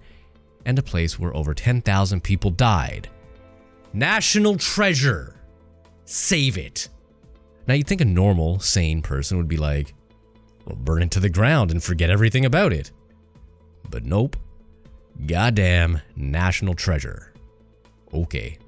and 0.65 0.79
a 0.79 0.83
place 0.83 1.19
where 1.19 1.35
over 1.35 1.55
10,000 1.55 2.23
people 2.23 2.51
died. 2.51 3.09
National 3.93 4.57
treasure! 4.57 5.37
Save 6.05 6.59
it! 6.59 6.89
Now, 7.67 7.75
you'd 7.75 7.87
think 7.87 8.01
a 8.01 8.07
normal, 8.07 8.59
sane 8.61 9.03
person 9.03 9.37
would 9.37 9.49
be 9.49 9.57
like, 9.57 9.95
well, 10.65 10.77
burn 10.77 11.03
it 11.03 11.11
to 11.13 11.21
the 11.21 11.29
ground 11.29 11.71
and 11.71 11.83
forget 11.83 12.11
everything 12.11 12.45
about 12.45 12.73
it. 12.73 12.91
But 13.89 14.05
nope. 14.05 14.37
Goddamn 15.27 16.01
national 16.17 16.75
treasure. 16.75 17.33
Okay. 18.13 18.59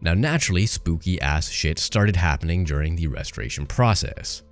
Now, 0.00 0.14
naturally, 0.14 0.66
spooky 0.66 1.20
ass 1.20 1.50
shit 1.50 1.78
started 1.78 2.16
happening 2.16 2.64
during 2.64 2.96
the 2.96 3.06
restoration 3.06 3.66
process. 3.66 4.42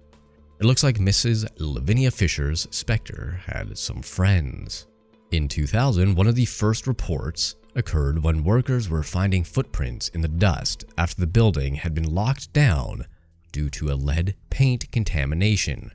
It 0.60 0.66
looks 0.66 0.82
like 0.82 0.98
Mrs. 0.98 1.48
Lavinia 1.60 2.10
Fisher's 2.10 2.66
specter 2.72 3.40
had 3.46 3.78
some 3.78 4.02
friends. 4.02 4.88
In 5.30 5.46
2000, 5.46 6.16
one 6.16 6.26
of 6.26 6.34
the 6.34 6.46
first 6.46 6.88
reports 6.88 7.54
occurred 7.76 8.24
when 8.24 8.42
workers 8.42 8.88
were 8.88 9.04
finding 9.04 9.44
footprints 9.44 10.08
in 10.08 10.20
the 10.20 10.26
dust 10.26 10.84
after 10.98 11.20
the 11.20 11.28
building 11.28 11.76
had 11.76 11.94
been 11.94 12.12
locked 12.12 12.52
down 12.52 13.06
due 13.52 13.70
to 13.70 13.92
a 13.92 13.94
lead 13.94 14.34
paint 14.50 14.90
contamination. 14.90 15.92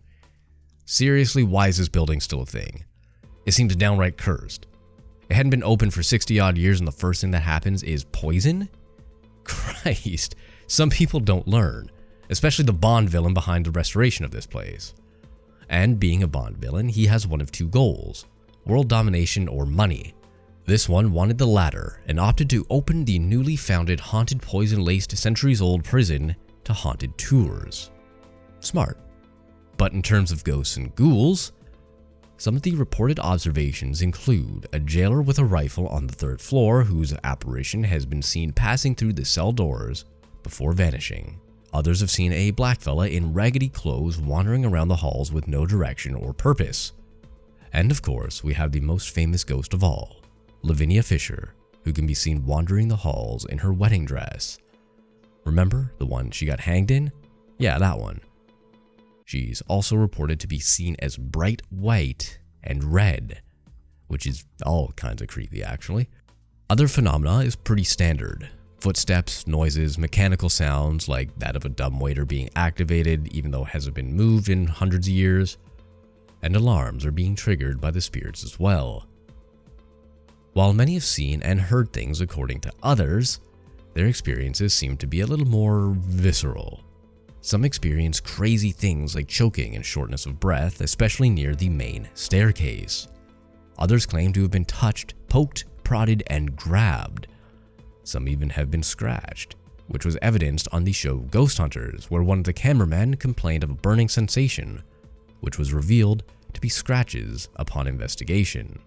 Seriously, 0.86 1.43
why 1.43 1.67
is 1.67 1.77
this 1.77 1.89
building 1.89 2.22
still 2.22 2.43
a 2.43 2.46
thing? 2.46 2.86
It 3.46 3.51
seems 3.51 3.75
downright 3.75 4.17
cursed. 4.17 4.67
It 5.29 5.36
hadn't 5.36 5.50
been 5.50 5.63
open 5.63 5.91
for 5.91 6.03
60 6.03 6.39
odd 6.39 6.58
years, 6.58 6.79
and 6.79 6.88
the 6.88 6.93
first 6.93 7.20
thing 7.20 7.32
that 7.32 7.41
happens 7.41 7.84
is 7.84 8.05
poison? 8.05 8.70
Christ, 9.43 10.36
some 10.67 10.89
people 10.89 11.20
don't 11.20 11.50
learn, 11.50 11.91
especially 12.34 12.66
the 12.66 12.74
Bond 12.74 13.12
villain 13.12 13.36
behind 13.36 13.63
the 13.63 13.70
restoration 13.70 14.25
of 14.25 14.32
this 14.32 14.48
place. 14.48 14.96
And 15.70 16.00
being 16.00 16.24
a 16.24 16.28
Bond 16.28 16.58
villain, 16.58 16.90
he 16.90 17.06
has 17.06 17.28
one 17.28 17.42
of 17.42 17.52
two 17.52 17.68
goals 17.68 18.25
world 18.66 18.88
domination 18.88 19.48
or 19.48 19.68
money. 19.68 20.16
This 20.66 20.90
one 20.90 21.12
wanted 21.12 21.38
the 21.38 21.46
latter 21.46 22.02
and 22.08 22.20
opted 22.20 22.50
to 22.50 22.66
open 22.72 23.06
the 23.06 23.20
newly 23.20 23.56
founded 23.56 24.00
haunted 24.00 24.42
poison 24.42 24.84
laced 24.84 25.16
centuries 25.16 25.62
old 25.62 25.84
prison 25.84 26.36
to 26.63 26.74
haunted 26.74 27.16
tours. 27.20 27.92
Smart. 28.62 28.98
But 29.78 29.94
in 29.94 30.02
terms 30.02 30.32
of 30.32 30.44
ghosts 30.44 30.78
and 30.78 30.96
ghouls, 30.96 31.52
some 32.38 32.56
of 32.56 32.63
the 32.63 32.74
reported 32.74 33.20
observations 33.20 34.02
include 34.02 34.66
a 34.74 34.80
jailer 34.80 35.22
with 35.22 35.38
a 35.38 35.46
rifle 35.46 35.88
on 35.90 36.08
the 36.08 36.16
third 36.16 36.42
floor 36.42 36.84
whose 36.84 37.13
apparition 37.24 37.84
has 37.84 38.08
been 38.08 38.24
seen 38.24 38.52
passing 38.52 38.96
through 38.96 39.13
the 39.13 39.24
cell 39.24 39.52
doors 39.52 40.06
before 40.42 40.74
vanishing. 40.74 41.40
Others 41.74 42.01
have 42.01 42.12
seen 42.12 42.32
a 42.32 42.51
black 42.51 42.80
fella 42.80 43.08
in 43.08 43.34
raggedy 43.34 43.70
clothes 43.70 44.20
wandering 44.20 44.63
around 44.63 44.89
the 44.89 44.96
halls 44.98 45.32
with 45.32 45.48
no 45.48 45.65
direction 45.65 46.13
or 46.13 46.32
purpose. 46.32 46.92
And 47.74 47.89
of 47.89 48.03
course, 48.03 48.44
we 48.44 48.53
have 48.53 48.72
the 48.72 48.80
most 48.80 49.10
famous 49.10 49.44
ghost 49.44 49.74
of 49.74 49.84
all, 49.84 50.18
Lavinia 50.62 51.01
Fisher, 51.01 51.56
who 51.84 51.92
can 51.92 52.06
be 52.06 52.13
seen 52.13 52.46
wandering 52.46 52.88
the 52.88 52.96
halls 52.96 53.46
in 53.46 53.58
her 53.58 53.74
wedding 53.74 54.06
dress. 54.06 54.60
Remember 55.46 55.92
the 55.98 56.06
one 56.06 56.30
she 56.30 56.46
got 56.46 56.60
hanged 56.60 56.92
in? 56.92 57.12
Yeah, 57.58 57.80
that 57.80 57.98
one. 57.98 58.22
She's 59.25 59.62
also 59.62 59.96
reported 59.96 60.39
to 60.42 60.48
be 60.48 60.60
seen 60.60 60.96
as 61.00 61.18
bright 61.18 61.63
white 61.70 62.38
and 62.63 62.84
red, 62.84 63.42
which 64.08 64.27
is 64.27 64.46
all 64.63 64.92
kinds 64.96 65.22
of 65.24 65.27
creepy 65.27 65.63
actually. 65.63 66.08
Other 66.70 66.88
phenomena 66.88 67.39
is 67.39 67.56
pretty 67.56 67.84
standard. 67.84 68.50
Footsteps, 68.84 69.48
noises, 69.48 69.98
mechanical 69.98 70.50
sounds 70.50 71.08
like 71.08 71.34
that 71.40 71.56
of 71.56 71.63
a 71.63 71.70
dumbwaiter 71.70 72.25
being 72.25 72.50
activated 72.58 73.34
even 73.34 73.50
though 73.50 73.63
it 73.63 73.70
hasn't 73.70 73.96
been 73.96 74.13
moved 74.13 74.50
in 74.50 74.68
hundreds 74.68 75.08
of 75.08 75.13
years, 75.13 75.58
and 76.42 76.54
alarms 76.54 77.06
are 77.06 77.12
being 77.12 77.34
triggered 77.34 77.80
by 77.80 77.92
the 77.92 78.02
spirits 78.02 78.44
as 78.44 78.60
well. 78.60 79.08
While 80.52 80.74
many 80.74 80.96
have 80.96 81.06
seen 81.06 81.42
and 81.44 81.62
heard 81.62 81.94
things 81.94 82.20
according 82.20 82.60
to 82.60 82.74
others, 82.84 83.40
their 83.94 84.08
experiences 84.08 84.74
seem 84.74 84.98
to 84.98 85.08
be 85.08 85.22
a 85.22 85.28
little 85.28 85.48
more 85.48 85.96
visceral. 85.98 86.84
Some 87.40 87.63
experience 87.63 88.20
crazy 88.20 88.72
things 88.72 89.16
like 89.16 89.30
choking 89.30 89.78
and 89.78 89.86
shortness 89.86 90.25
of 90.25 90.42
breath, 90.42 90.82
especially 90.82 91.30
near 91.30 91.56
the 91.56 91.70
main 91.70 92.10
staircase. 92.16 93.08
Others 93.80 94.08
claim 94.08 94.34
to 94.34 94.42
have 94.42 94.52
been 94.52 94.66
touched, 94.66 95.13
poked, 95.30 95.63
prodded, 95.86 96.22
and 96.28 96.54
grabbed. 96.54 97.28
Some 98.04 98.28
even 98.28 98.50
have 98.50 98.70
been 98.70 98.84
scratched, 98.84 99.56
which 99.88 100.06
was 100.06 100.18
evidenced 100.22 100.68
on 100.72 100.84
the 100.84 100.92
show 100.92 101.18
Ghost 101.18 101.58
Hunters, 101.58 102.10
where 102.10 102.24
one 102.24 102.40
of 102.40 102.44
the 102.44 102.54
cameramen 102.54 103.16
complained 103.16 103.64
of 103.64 103.70
a 103.70 103.76
burning 103.76 104.10
sensation, 104.10 104.84
which 105.42 105.58
was 105.58 105.74
revealed 105.74 106.24
to 106.54 106.62
be 106.62 106.70
scratches 106.70 107.50
upon 107.56 107.88
investigation. 107.88 108.80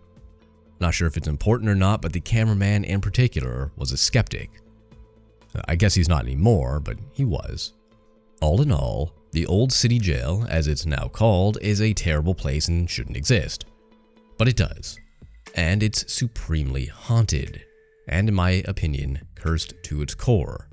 Not 0.80 0.94
sure 0.94 1.08
if 1.08 1.16
it's 1.16 1.28
important 1.28 1.70
or 1.70 1.74
not, 1.74 2.02
but 2.02 2.12
the 2.12 2.20
cameraman 2.20 2.84
in 2.84 3.00
particular 3.00 3.72
was 3.76 3.92
a 3.92 3.96
skeptic. 3.96 4.50
I 5.66 5.74
guess 5.74 5.94
he's 5.94 6.08
not 6.08 6.24
anymore, 6.24 6.80
but 6.80 6.98
he 7.12 7.24
was. 7.24 7.72
All 8.42 8.60
in 8.60 8.70
all, 8.70 9.14
the 9.32 9.46
Old 9.46 9.72
City 9.72 9.98
Jail, 9.98 10.46
as 10.48 10.68
it's 10.68 10.86
now 10.86 11.08
called, 11.08 11.58
is 11.60 11.80
a 11.80 11.92
terrible 11.94 12.34
place 12.34 12.68
and 12.68 12.88
shouldn't 12.88 13.16
exist. 13.16 13.64
But 14.38 14.48
it 14.48 14.56
does. 14.56 14.98
And 15.54 15.82
it's 15.82 16.12
supremely 16.12 16.86
haunted, 16.86 17.64
and 18.08 18.28
in 18.28 18.34
my 18.34 18.62
opinion, 18.66 19.26
cursed 19.34 19.74
to 19.84 20.02
its 20.02 20.14
core. 20.14 20.68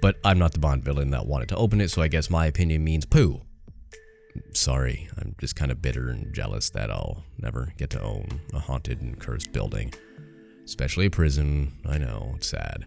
But 0.00 0.16
I'm 0.24 0.38
not 0.38 0.52
the 0.52 0.58
Bond 0.58 0.84
villain 0.84 1.10
that 1.10 1.26
wanted 1.26 1.48
to 1.50 1.56
open 1.56 1.80
it, 1.80 1.90
so 1.90 2.02
I 2.02 2.08
guess 2.08 2.28
my 2.28 2.46
opinion 2.46 2.82
means 2.84 3.06
poo. 3.06 3.42
Sorry, 4.52 5.08
I'm 5.18 5.34
just 5.38 5.56
kind 5.56 5.70
of 5.70 5.82
bitter 5.82 6.08
and 6.08 6.34
jealous 6.34 6.70
that 6.70 6.90
I'll 6.90 7.24
never 7.38 7.72
get 7.76 7.90
to 7.90 8.02
own 8.02 8.40
a 8.52 8.58
haunted 8.58 9.00
and 9.00 9.18
cursed 9.18 9.52
building. 9.52 9.92
Especially 10.64 11.06
a 11.06 11.10
prison, 11.10 11.72
I 11.86 11.98
know, 11.98 12.32
it's 12.36 12.48
sad. 12.48 12.86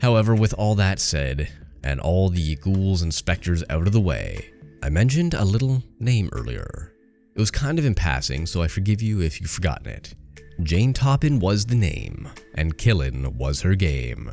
However, 0.00 0.34
with 0.34 0.54
all 0.54 0.74
that 0.74 1.00
said, 1.00 1.50
and 1.82 2.00
all 2.00 2.28
the 2.28 2.56
ghouls 2.56 3.02
and 3.02 3.14
specters 3.14 3.62
out 3.70 3.86
of 3.86 3.92
the 3.92 4.00
way, 4.00 4.50
I 4.82 4.88
mentioned 4.88 5.34
a 5.34 5.44
little 5.44 5.82
name 5.98 6.28
earlier. 6.32 6.92
It 7.34 7.40
was 7.40 7.50
kind 7.50 7.78
of 7.78 7.84
in 7.84 7.94
passing, 7.94 8.46
so 8.46 8.62
I 8.62 8.68
forgive 8.68 9.00
you 9.00 9.20
if 9.20 9.40
you've 9.40 9.50
forgotten 9.50 9.88
it. 9.88 10.14
Jane 10.62 10.94
Toppan 10.94 11.38
was 11.38 11.66
the 11.66 11.74
name, 11.74 12.28
and 12.54 12.78
Killin 12.78 13.36
was 13.36 13.60
her 13.60 13.74
game. 13.74 14.30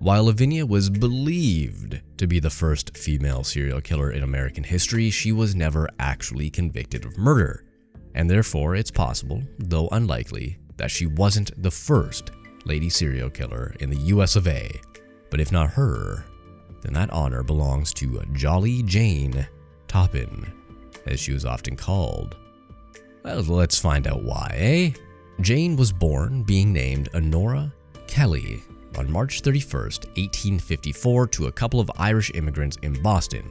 While 0.00 0.24
Lavinia 0.24 0.66
was 0.66 0.90
believed 0.90 2.00
to 2.18 2.26
be 2.26 2.40
the 2.40 2.50
first 2.50 2.96
female 2.96 3.44
serial 3.44 3.80
killer 3.80 4.10
in 4.10 4.24
American 4.24 4.64
history, 4.64 5.10
she 5.10 5.30
was 5.30 5.54
never 5.54 5.88
actually 6.00 6.50
convicted 6.50 7.04
of 7.04 7.16
murder, 7.16 7.64
and 8.16 8.28
therefore 8.28 8.74
it's 8.74 8.90
possible, 8.90 9.40
though 9.58 9.88
unlikely, 9.92 10.58
that 10.76 10.90
she 10.90 11.06
wasn't 11.06 11.62
the 11.62 11.70
first 11.70 12.32
lady 12.64 12.90
serial 12.90 13.30
killer 13.30 13.74
in 13.78 13.90
the 13.90 14.00
US 14.14 14.34
of 14.34 14.48
A. 14.48 14.68
But 15.30 15.40
if 15.40 15.52
not 15.52 15.70
her, 15.70 16.24
then 16.82 16.92
that 16.94 17.10
honor 17.10 17.44
belongs 17.44 17.94
to 17.94 18.20
Jolly 18.32 18.82
Jane 18.82 19.46
Toppan, 19.86 20.52
as 21.06 21.20
she 21.20 21.32
was 21.32 21.44
often 21.44 21.76
called. 21.76 22.36
Well, 23.24 23.42
let's 23.42 23.78
find 23.78 24.06
out 24.06 24.22
why, 24.22 24.54
eh? 24.58 24.90
Jane 25.40 25.74
was 25.74 25.92
born 25.92 26.44
being 26.44 26.72
named 26.72 27.08
Honora 27.12 27.72
Kelly 28.06 28.62
on 28.96 29.10
March 29.10 29.40
31, 29.40 29.82
1854, 29.82 31.26
to 31.26 31.46
a 31.46 31.52
couple 31.52 31.80
of 31.80 31.90
Irish 31.96 32.30
immigrants 32.34 32.76
in 32.82 33.02
Boston. 33.02 33.50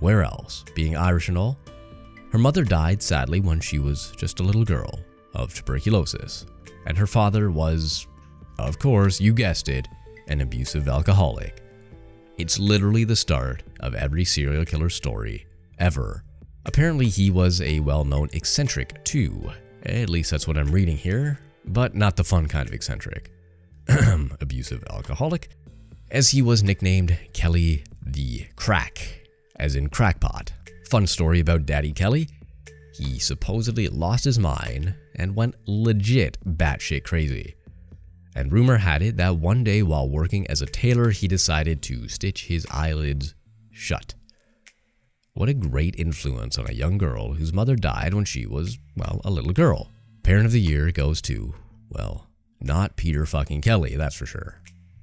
Where 0.00 0.24
else, 0.24 0.64
being 0.74 0.96
Irish 0.96 1.28
and 1.28 1.38
all? 1.38 1.58
Her 2.32 2.38
mother 2.38 2.64
died 2.64 3.00
sadly 3.00 3.38
when 3.38 3.60
she 3.60 3.78
was 3.78 4.12
just 4.16 4.40
a 4.40 4.42
little 4.42 4.64
girl 4.64 4.98
of 5.34 5.54
tuberculosis, 5.54 6.44
and 6.86 6.98
her 6.98 7.06
father 7.06 7.52
was, 7.52 8.08
of 8.58 8.78
course, 8.80 9.20
you 9.20 9.32
guessed 9.32 9.68
it, 9.68 9.86
an 10.26 10.40
abusive 10.40 10.88
alcoholic. 10.88 11.62
It's 12.36 12.58
literally 12.58 13.04
the 13.04 13.16
start 13.16 13.62
of 13.78 13.94
every 13.94 14.24
serial 14.24 14.64
killer 14.64 14.90
story 14.90 15.46
ever. 15.78 16.24
Apparently, 16.64 17.06
he 17.06 17.30
was 17.30 17.60
a 17.60 17.78
well 17.78 18.04
known 18.04 18.28
eccentric 18.32 19.04
too. 19.04 19.52
At 19.86 20.10
least 20.10 20.32
that's 20.32 20.48
what 20.48 20.58
I'm 20.58 20.72
reading 20.72 20.96
here, 20.96 21.38
but 21.64 21.94
not 21.94 22.16
the 22.16 22.24
fun 22.24 22.48
kind 22.48 22.68
of 22.68 22.74
eccentric. 22.74 23.30
abusive 24.40 24.82
alcoholic, 24.90 25.48
as 26.10 26.30
he 26.30 26.42
was 26.42 26.64
nicknamed 26.64 27.16
Kelly 27.32 27.84
the 28.04 28.46
Crack, 28.56 29.28
as 29.56 29.76
in 29.76 29.88
crackpot. 29.88 30.52
Fun 30.90 31.06
story 31.06 31.38
about 31.38 31.66
Daddy 31.66 31.92
Kelly. 31.92 32.28
he 32.94 33.18
supposedly 33.18 33.88
lost 33.88 34.24
his 34.24 34.38
mind 34.38 34.94
and 35.14 35.36
went 35.36 35.54
legit 35.66 36.38
batshit 36.44 37.04
crazy. 37.04 37.54
And 38.34 38.50
rumor 38.52 38.78
had 38.78 39.02
it 39.02 39.16
that 39.18 39.36
one 39.36 39.62
day 39.62 39.82
while 39.82 40.08
working 40.08 40.46
as 40.48 40.62
a 40.62 40.66
tailor, 40.66 41.10
he 41.10 41.28
decided 41.28 41.82
to 41.82 42.08
stitch 42.08 42.46
his 42.46 42.66
eyelids 42.70 43.34
shut. 43.70 44.14
What 45.36 45.50
a 45.50 45.54
great 45.54 45.96
influence 45.98 46.56
on 46.56 46.66
a 46.66 46.72
young 46.72 46.96
girl 46.96 47.34
whose 47.34 47.52
mother 47.52 47.76
died 47.76 48.14
when 48.14 48.24
she 48.24 48.46
was, 48.46 48.78
well, 48.96 49.20
a 49.22 49.30
little 49.30 49.52
girl. 49.52 49.90
Parent 50.22 50.46
of 50.46 50.52
the 50.52 50.60
year 50.62 50.90
goes 50.90 51.20
to, 51.22 51.54
well, 51.90 52.26
not 52.58 52.96
Peter 52.96 53.26
fucking 53.26 53.60
Kelly, 53.60 53.96
that's 53.96 54.16
for 54.16 54.24
sure. 54.24 54.62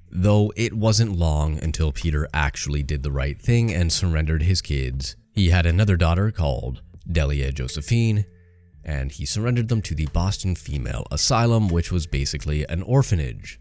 Though 0.10 0.52
it 0.56 0.74
wasn't 0.74 1.20
long 1.20 1.60
until 1.64 1.92
Peter 1.92 2.28
actually 2.34 2.82
did 2.82 3.04
the 3.04 3.12
right 3.12 3.40
thing 3.40 3.72
and 3.72 3.94
surrendered 3.94 4.42
his 4.42 4.60
kids. 4.60 5.16
He 5.34 5.52
had 5.52 5.68
another 5.68 5.98
daughter 5.98 6.32
called 6.32 6.82
Delia 7.08 7.52
Josephine, 7.52 8.26
and 8.84 9.12
he 9.12 9.28
surrendered 9.28 9.68
them 9.68 9.84
to 9.84 9.94
the 9.94 10.08
Boston 10.08 10.56
Female 10.56 11.06
Asylum, 11.12 11.68
which 11.68 11.92
was 11.92 12.08
basically 12.08 12.68
an 12.70 12.82
orphanage. 12.82 13.60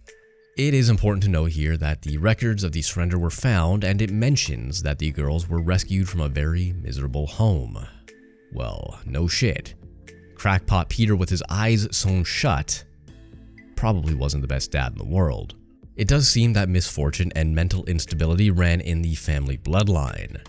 It 0.54 0.74
is 0.74 0.90
important 0.90 1.22
to 1.22 1.30
note 1.30 1.52
here 1.52 1.78
that 1.78 2.02
the 2.02 2.18
records 2.18 2.62
of 2.62 2.72
the 2.72 2.82
surrender 2.82 3.18
were 3.18 3.30
found, 3.30 3.84
and 3.84 4.02
it 4.02 4.10
mentions 4.10 4.82
that 4.82 4.98
the 4.98 5.10
girls 5.10 5.48
were 5.48 5.62
rescued 5.62 6.10
from 6.10 6.20
a 6.20 6.28
very 6.28 6.74
miserable 6.74 7.26
home. 7.26 7.86
Well, 8.52 9.00
no 9.06 9.28
shit. 9.28 9.72
Crackpot 10.34 10.90
Peter 10.90 11.16
with 11.16 11.30
his 11.30 11.42
eyes 11.48 11.88
sewn 11.90 12.24
shut 12.24 12.84
probably 13.76 14.14
wasn't 14.14 14.42
the 14.42 14.48
best 14.48 14.70
dad 14.72 14.92
in 14.92 14.98
the 14.98 15.04
world. 15.04 15.54
It 15.96 16.06
does 16.06 16.28
seem 16.28 16.52
that 16.52 16.68
misfortune 16.68 17.32
and 17.34 17.54
mental 17.54 17.86
instability 17.86 18.50
ran 18.50 18.82
in 18.82 19.00
the 19.00 19.14
family 19.14 19.56
bloodline. 19.56 20.46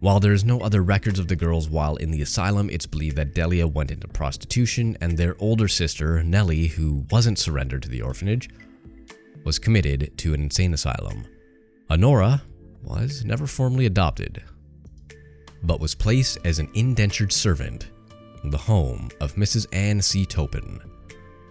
While 0.00 0.18
there 0.18 0.32
is 0.32 0.44
no 0.44 0.60
other 0.62 0.82
records 0.82 1.20
of 1.20 1.28
the 1.28 1.36
girls 1.36 1.68
while 1.68 1.94
in 1.96 2.10
the 2.10 2.22
asylum, 2.22 2.68
it's 2.70 2.86
believed 2.86 3.16
that 3.16 3.34
Delia 3.34 3.68
went 3.68 3.92
into 3.92 4.08
prostitution 4.08 4.98
and 5.00 5.16
their 5.16 5.36
older 5.38 5.68
sister, 5.68 6.24
Nellie, 6.24 6.66
who 6.66 7.06
wasn't 7.12 7.38
surrendered 7.38 7.84
to 7.84 7.88
the 7.88 8.02
orphanage, 8.02 8.50
was 9.44 9.58
committed 9.58 10.16
to 10.18 10.34
an 10.34 10.42
insane 10.42 10.74
asylum. 10.74 11.26
Honora 11.90 12.42
was 12.82 13.24
never 13.24 13.46
formally 13.46 13.86
adopted, 13.86 14.42
but 15.62 15.80
was 15.80 15.94
placed 15.94 16.38
as 16.44 16.58
an 16.58 16.70
indentured 16.74 17.32
servant 17.32 17.90
in 18.42 18.50
the 18.50 18.58
home 18.58 19.10
of 19.20 19.34
Mrs. 19.34 19.66
Anne 19.72 20.02
C. 20.02 20.26
Toppan, 20.26 20.80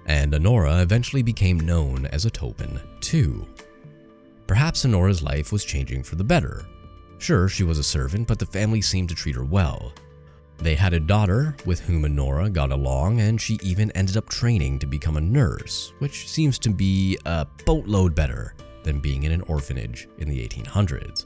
and 0.06 0.34
Honora 0.34 0.82
eventually 0.82 1.24
became 1.24 1.60
known 1.60 2.06
as 2.08 2.26
a 2.26 2.32
Toppan 2.32 2.80
too. 3.00 3.48
Perhaps 4.48 4.86
Honora's 4.86 5.24
life 5.24 5.52
was 5.52 5.66
changing 5.66 6.04
for 6.04 6.16
the 6.16 6.24
better. 6.24 6.66
Sure, 7.18 7.48
she 7.48 7.64
was 7.64 7.80
a 7.80 7.84
servant, 7.84 8.28
but 8.28 8.38
the 8.38 8.46
family 8.46 8.82
seemed 8.82 9.10
to 9.10 9.16
treat 9.16 9.36
her 9.36 9.46
well. 9.46 9.94
They 10.64 10.76
had 10.76 10.94
a 10.94 11.00
daughter 11.02 11.58
with 11.66 11.82
whom 11.82 12.06
Honora 12.06 12.50
got 12.50 12.72
along, 12.72 13.20
and 13.20 13.40
she 13.40 13.60
even 13.62 13.92
ended 13.92 14.16
up 14.16 14.30
training 14.30 14.80
to 14.80 14.88
become 14.88 15.18
a 15.18 15.22
nurse, 15.22 15.92
which 16.00 16.30
seems 16.30 16.58
to 16.60 16.70
be 16.70 17.18
a 17.26 17.46
boatload 17.66 18.16
better 18.16 18.56
than 18.84 19.02
being 19.02 19.24
in 19.24 19.34
an 19.34 19.42
orphanage 19.42 20.08
in 20.20 20.30
the 20.30 20.40
1800s. 20.48 21.26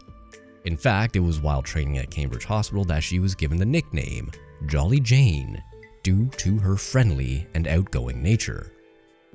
In 0.66 0.76
fact, 0.76 1.16
it 1.16 1.20
was 1.20 1.40
while 1.40 1.62
training 1.62 2.00
at 2.00 2.10
Cambridge 2.10 2.46
Hospital 2.46 2.84
that 2.86 3.04
she 3.04 3.20
was 3.20 3.36
given 3.36 3.60
the 3.60 3.66
nickname 3.66 4.32
Jolly 4.66 5.00
Jane 5.00 5.64
due 6.02 6.26
to 6.38 6.58
her 6.58 6.76
friendly 6.76 7.46
and 7.54 7.68
outgoing 7.68 8.24
nature. 8.24 8.74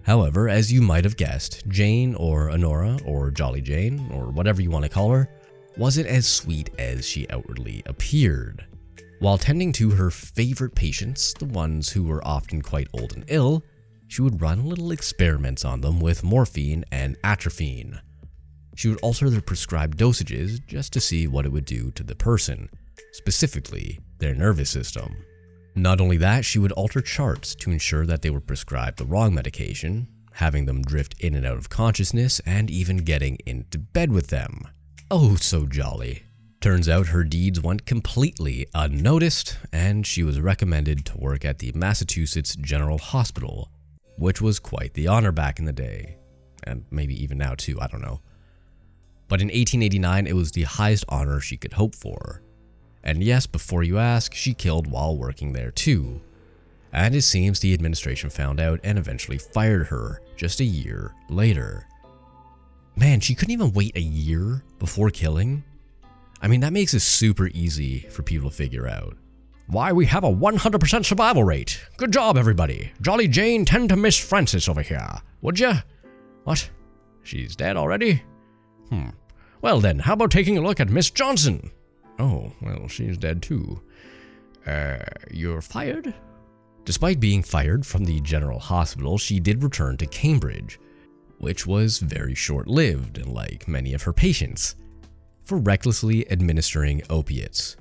However, 0.03 0.49
as 0.49 0.73
you 0.73 0.83
might 0.83 1.05
have 1.05 1.17
guessed, 1.17 1.63
Jane 1.69 2.17
or 2.17 2.51
Honora 2.51 2.99
or 3.07 3.31
Jolly 3.31 3.61
Jane 3.61 4.11
or 4.13 4.33
whatever 4.33 4.63
you 4.63 4.71
want 4.73 4.83
to 4.83 4.89
call 4.89 5.13
her 5.13 5.29
wasn't 5.77 6.09
as 6.09 6.27
sweet 6.27 6.71
as 6.77 7.07
she 7.07 7.31
outwardly 7.31 7.85
appeared. 7.87 8.67
While 9.23 9.39
tending 9.39 9.71
to 9.75 9.91
her 9.91 10.11
favorite 10.11 10.75
patients, 10.75 11.33
the 11.35 11.45
ones 11.45 11.91
who 11.91 12.03
were 12.03 12.27
often 12.27 12.61
quite 12.61 12.89
old 12.93 13.15
and 13.15 13.25
ill, 13.29 13.63
she 14.09 14.21
would 14.21 14.43
run 14.43 14.65
little 14.67 14.91
experiments 14.91 15.65
on 15.65 15.81
them 15.81 16.01
with 16.01 16.25
morphine 16.25 16.85
and 16.91 17.17
atropine. 17.23 18.01
She 18.75 18.89
would 18.89 18.99
alter 18.99 19.31
their 19.31 19.41
prescribed 19.41 19.97
dosages 19.97 20.59
just 20.67 20.93
to 20.95 21.01
see 21.01 21.29
what 21.29 21.47
it 21.47 21.53
would 21.53 21.67
do 21.67 21.93
to 21.93 22.03
the 22.03 22.17
person, 22.17 22.69
specifically 23.13 24.01
their 24.19 24.35
nervous 24.35 24.71
system. 24.71 25.25
Not 25.77 26.01
only 26.01 26.17
that, 26.17 26.45
she 26.45 26.59
would 26.59 26.73
alter 26.73 27.01
charts 27.01 27.55
to 27.55 27.71
ensure 27.71 28.05
that 28.07 28.23
they 28.23 28.31
were 28.31 28.41
prescribed 28.41 28.99
the 28.99 29.07
wrong 29.07 29.33
medication, 29.33 30.09
having 30.33 30.67
them 30.67 30.83
drift 30.83 31.15
in 31.21 31.37
and 31.37 31.47
out 31.47 31.59
of 31.59 31.71
consciousness, 31.71 32.41
and 32.45 32.69
even 32.71 32.97
getting 32.97 33.39
into 33.47 33.79
bed 33.79 34.11
with 34.11 34.31
them. 34.31 34.67
Oh, 35.13 35.37
so 35.37 35.65
jolly. 35.65 36.25
Turns 36.63 36.89
out 36.89 37.09
her 37.09 37.25
deeds 37.25 37.61
went 37.61 37.87
completely 37.87 38.69
unnoticed, 38.73 39.59
and 39.73 40.07
she 40.07 40.23
was 40.23 40.41
recommended 40.41 41.05
to 41.07 41.19
work 41.19 41.45
at 41.45 41.59
the 41.59 41.73
Massachusetts 41.75 42.55
General 42.55 42.99
Hospital, 42.99 43.69
which 44.17 44.41
was 44.41 44.61
quite 44.61 44.95
the 44.95 45.09
honor 45.09 45.33
back 45.33 45.59
in 45.59 45.65
the 45.65 45.73
day. 45.73 46.19
And 46.63 46.85
maybe 46.89 47.21
even 47.21 47.37
now, 47.37 47.57
too, 47.57 47.81
I 47.81 47.89
don't 47.89 48.01
know. 48.01 48.21
But 49.27 49.41
in 49.41 49.49
1889, 49.49 50.29
it 50.29 50.37
was 50.37 50.53
the 50.53 50.63
highest 50.63 51.05
honor 51.09 51.41
she 51.41 51.57
could 51.57 51.73
hope 51.73 51.97
for. 51.97 52.45
And 53.03 53.25
yes, 53.25 53.45
before 53.49 53.83
you 53.83 53.99
ask, 53.99 54.33
she 54.33 54.55
killed 54.55 54.87
while 54.87 55.17
working 55.17 55.55
there 55.55 55.73
too. 55.73 56.21
And 56.93 57.17
it 57.17 57.23
seems 57.23 57.59
the 57.59 57.75
administration 57.75 58.31
found 58.31 58.61
out 58.61 58.79
and 58.85 59.01
eventually 59.01 59.39
fired 59.39 59.89
her 59.89 60.23
just 60.37 60.61
a 60.61 60.65
year 60.65 61.13
later. 61.29 61.89
Man, 62.95 63.19
she 63.19 63.35
couldn't 63.35 63.51
even 63.51 63.73
wait 63.73 63.97
a 63.97 64.01
year 64.01 64.63
before 64.79 65.11
killing? 65.11 65.65
I 66.43 66.49
mean, 66.49 66.61
that 66.61 66.73
makes 66.73 66.93
it 66.93 67.01
super 67.01 67.49
easy 67.55 68.01
for 68.11 68.23
people 68.23 68.51
to 68.51 68.57
figure 68.57 68.89
out. 68.89 69.17
Why, 69.69 69.93
we 69.93 70.07
have 70.07 70.25
a 70.25 70.33
100% 70.33 71.05
survival 71.05 71.45
rate. 71.45 71.81
Good 71.97 72.13
job, 72.13 72.37
everybody. 72.37 72.93
Jolly 73.01 73.29
Jane 73.29 73.65
tend 73.65 73.89
to 73.91 73.97
miss 73.97 74.19
Francis 74.19 74.69
over 74.69 74.83
here, 74.83 75.09
would 75.41 75.61
ya? 75.61 75.79
What? 76.43 76.69
She's 77.23 77.55
dead 77.55 77.77
already? 77.77 78.23
Hmm. 78.91 79.11
Well 79.63 79.81
then, 79.81 80.01
how 80.01 80.15
about 80.15 80.33
taking 80.33 80.59
a 80.59 80.61
look 80.61 80.81
at 80.81 80.91
Miss 80.91 81.11
Johnson? 81.11 81.71
Oh, 82.19 82.53
well, 82.61 82.89
she's 82.89 83.17
dead 83.17 83.41
too. 83.41 83.81
Uh, 84.67 84.99
you're 85.31 85.63
fired? 85.63 86.13
Despite 86.85 87.21
being 87.21 87.45
fired 87.45 87.87
from 87.87 88.05
the 88.05 88.21
General 88.21 88.59
Hospital, 88.59 89.17
she 89.17 89.39
did 89.39 89.63
return 89.63 89.97
to 89.99 90.07
Cambridge, 90.07 90.81
which 91.39 91.65
was 91.65 92.01
very 92.01 92.35
short 92.35 92.67
lived, 92.67 93.25
like 93.25 93.69
many 93.69 93.95
of 93.95 94.03
her 94.03 94.13
patients, 94.13 94.75
for 95.45 95.59
recklessly 95.59 96.31
administering 96.31 97.03
opiates. 97.11 97.77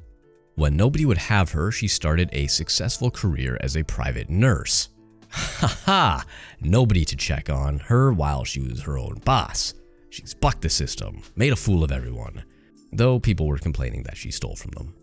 When 0.56 0.76
nobody 0.76 1.06
would 1.06 1.18
have 1.18 1.52
her, 1.52 1.72
she 1.72 1.88
started 1.88 2.30
a 2.34 2.48
successful 2.48 3.10
career 3.10 3.58
as 3.62 3.76
a 3.76 3.84
private 3.84 4.30
nurse. 4.30 4.90
Ha 5.32 5.82
ha! 5.86 6.26
Nobody 6.60 7.06
to 7.06 7.16
check 7.16 7.50
on 7.50 7.80
her 7.80 8.12
while 8.12 8.44
she 8.44 8.60
was 8.60 8.82
her 8.82 8.98
own 8.98 9.22
boss. 9.24 9.74
She's 10.10 10.34
bucked 10.34 10.62
the 10.62 10.70
system, 10.70 11.22
made 11.36 11.54
a 11.54 11.56
fool 11.56 11.84
of 11.84 11.92
everyone, 11.92 12.44
though 12.92 13.18
people 13.18 13.48
were 13.48 13.58
complaining 13.58 14.04
that 14.04 14.18
she 14.18 14.30
stole 14.30 14.58
from 14.58 14.72
them. 14.72 14.94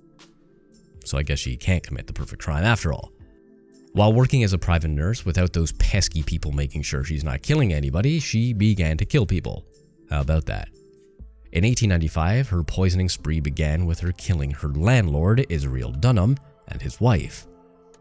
So 1.04 1.16
I 1.16 1.22
guess 1.22 1.38
she 1.38 1.56
can't 1.56 1.82
commit 1.82 2.06
the 2.06 2.12
perfect 2.12 2.42
crime 2.42 2.64
after 2.64 2.92
all. 2.92 3.10
While 3.94 4.12
working 4.12 4.44
as 4.44 4.52
a 4.52 4.58
private 4.58 4.88
nurse 4.88 5.24
without 5.24 5.54
those 5.54 5.72
pesky 5.72 6.22
people 6.22 6.52
making 6.52 6.82
sure 6.82 7.04
she's 7.04 7.24
not 7.24 7.40
killing 7.40 7.72
anybody, 7.72 8.20
she 8.20 8.52
began 8.52 8.98
to 8.98 9.06
kill 9.06 9.24
people. 9.24 9.64
How 10.10 10.20
about 10.20 10.44
that? 10.46 10.68
In 11.50 11.64
1895, 11.64 12.50
her 12.50 12.62
poisoning 12.62 13.08
spree 13.08 13.40
began 13.40 13.86
with 13.86 14.00
her 14.00 14.12
killing 14.12 14.50
her 14.50 14.68
landlord, 14.68 15.46
Israel 15.48 15.90
Dunham, 15.90 16.36
and 16.68 16.82
his 16.82 17.00
wife. 17.00 17.46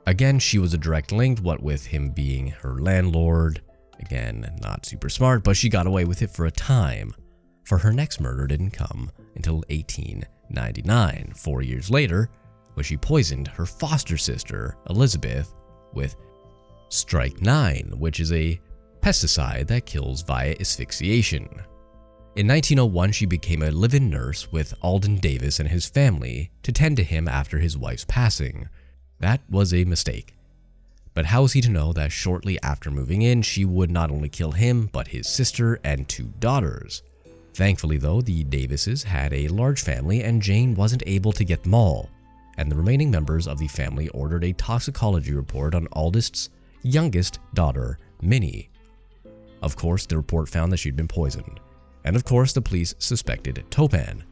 Again, 0.05 0.37
she 0.39 0.59
was 0.59 0.73
a 0.73 0.77
direct 0.77 1.13
link, 1.13 1.39
what 1.39 1.63
with 1.63 1.85
him 1.85 2.09
being 2.09 2.47
her 2.47 2.81
landlord. 2.81 3.61
Again, 3.99 4.53
not 4.61 4.85
super 4.85 5.09
smart, 5.09 5.43
but 5.43 5.55
she 5.55 5.69
got 5.69 5.87
away 5.87 6.03
with 6.03 6.21
it 6.21 6.29
for 6.29 6.45
a 6.45 6.51
time. 6.51 7.13
For 7.63 7.77
her 7.77 7.93
next 7.93 8.19
murder 8.19 8.47
didn't 8.47 8.71
come 8.71 9.11
until 9.35 9.63
1899, 9.69 11.33
four 11.35 11.61
years 11.61 11.89
later, 11.89 12.29
when 12.73 12.83
she 12.83 12.97
poisoned 12.97 13.47
her 13.47 13.65
foster 13.65 14.17
sister, 14.17 14.75
Elizabeth, 14.89 15.53
with 15.93 16.15
strychnine, 16.89 17.93
which 17.97 18.19
is 18.19 18.31
a 18.33 18.59
pesticide 19.01 19.67
that 19.67 19.85
kills 19.85 20.21
via 20.21 20.55
asphyxiation. 20.59 21.47
In 22.37 22.47
1901, 22.47 23.13
she 23.13 23.25
became 23.25 23.63
a 23.63 23.71
live 23.71 23.95
in 23.95 24.11
nurse 24.11 24.51
with 24.51 24.75
Alden 24.83 25.15
Davis 25.17 25.59
and 25.59 25.69
his 25.69 25.87
family 25.87 26.51
to 26.61 26.71
tend 26.71 26.95
to 26.97 27.03
him 27.03 27.27
after 27.27 27.57
his 27.57 27.75
wife's 27.75 28.05
passing. 28.05 28.69
That 29.19 29.41
was 29.49 29.73
a 29.73 29.85
mistake. 29.85 30.35
But 31.15 31.25
how 31.25 31.41
was 31.41 31.53
he 31.53 31.61
to 31.61 31.71
know 31.71 31.93
that 31.93 32.11
shortly 32.11 32.61
after 32.61 32.91
moving 32.91 33.23
in, 33.23 33.41
she 33.41 33.65
would 33.65 33.89
not 33.89 34.11
only 34.11 34.29
kill 34.29 34.51
him, 34.51 34.87
but 34.93 35.07
his 35.07 35.27
sister 35.27 35.79
and 35.83 36.07
two 36.07 36.31
daughters? 36.39 37.01
Thankfully, 37.55 37.97
though, 37.97 38.21
the 38.21 38.43
Davises 38.43 39.01
had 39.01 39.33
a 39.33 39.47
large 39.47 39.81
family 39.81 40.21
and 40.21 40.39
Jane 40.39 40.75
wasn't 40.75 41.01
able 41.07 41.31
to 41.31 41.43
get 41.43 41.63
them 41.63 41.73
all, 41.73 42.07
and 42.59 42.71
the 42.71 42.75
remaining 42.75 43.09
members 43.09 43.47
of 43.47 43.57
the 43.57 43.67
family 43.67 44.09
ordered 44.09 44.43
a 44.43 44.53
toxicology 44.53 45.33
report 45.33 45.73
on 45.73 45.87
Aldist's 45.87 46.51
youngest 46.83 47.39
daughter, 47.55 47.97
Minnie. 48.21 48.69
Of 49.63 49.75
course, 49.75 50.05
the 50.05 50.17
report 50.17 50.47
found 50.49 50.71
that 50.71 50.77
she'd 50.77 50.95
been 50.95 51.07
poisoned, 51.07 51.59
and 52.07 52.15
of 52.15 52.23
course, 52.23 52.53
the 52.53 52.61
police 52.61 52.95
suspected 52.99 53.63
Toppan. 53.69 54.23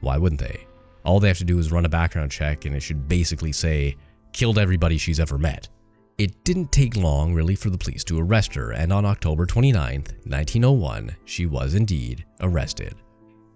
Why 0.00 0.16
wouldn't 0.16 0.40
they? 0.40 0.66
All 1.04 1.20
they 1.20 1.28
have 1.28 1.38
to 1.38 1.44
do 1.44 1.58
is 1.58 1.70
run 1.70 1.84
a 1.84 1.88
background 1.88 2.30
check, 2.30 2.64
and 2.64 2.74
it 2.74 2.80
should 2.80 3.06
basically 3.08 3.52
say 3.52 3.96
killed 4.32 4.58
everybody 4.58 4.98
she's 4.98 5.20
ever 5.20 5.38
met. 5.38 5.68
It 6.16 6.42
didn't 6.44 6.72
take 6.72 6.96
long, 6.96 7.34
really, 7.34 7.54
for 7.54 7.70
the 7.70 7.78
police 7.78 8.02
to 8.04 8.18
arrest 8.18 8.54
her, 8.54 8.72
and 8.72 8.92
on 8.92 9.04
October 9.04 9.46
29, 9.46 10.00
1901, 10.24 11.16
she 11.24 11.46
was 11.46 11.74
indeed 11.74 12.24
arrested. 12.40 12.94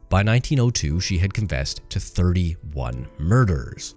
By 0.09 0.23
1902, 0.23 1.01
she 1.01 1.19
had 1.19 1.33
confessed 1.33 1.81
to 1.89 1.99
31 1.99 3.09
murders. 3.19 3.95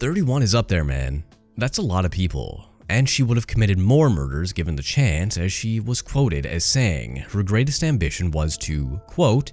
31 0.00 0.42
is 0.42 0.54
up 0.54 0.68
there, 0.68 0.84
man. 0.84 1.24
That's 1.56 1.78
a 1.78 1.82
lot 1.82 2.04
of 2.04 2.10
people. 2.10 2.68
And 2.88 3.08
she 3.08 3.22
would 3.22 3.36
have 3.36 3.46
committed 3.46 3.78
more 3.78 4.10
murders 4.10 4.52
given 4.52 4.76
the 4.76 4.82
chance, 4.82 5.38
as 5.38 5.52
she 5.52 5.80
was 5.80 6.02
quoted 6.02 6.44
as 6.44 6.64
saying 6.64 7.16
her 7.30 7.42
greatest 7.42 7.82
ambition 7.82 8.30
was 8.30 8.58
to, 8.58 9.00
quote, 9.06 9.52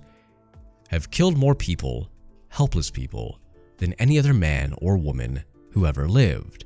have 0.89 1.11
killed 1.11 1.37
more 1.37 1.55
people, 1.55 2.09
helpless 2.49 2.91
people, 2.91 3.39
than 3.77 3.93
any 3.93 4.19
other 4.19 4.33
man 4.33 4.73
or 4.81 4.97
woman 4.97 5.43
who 5.71 5.85
ever 5.85 6.07
lived. 6.07 6.65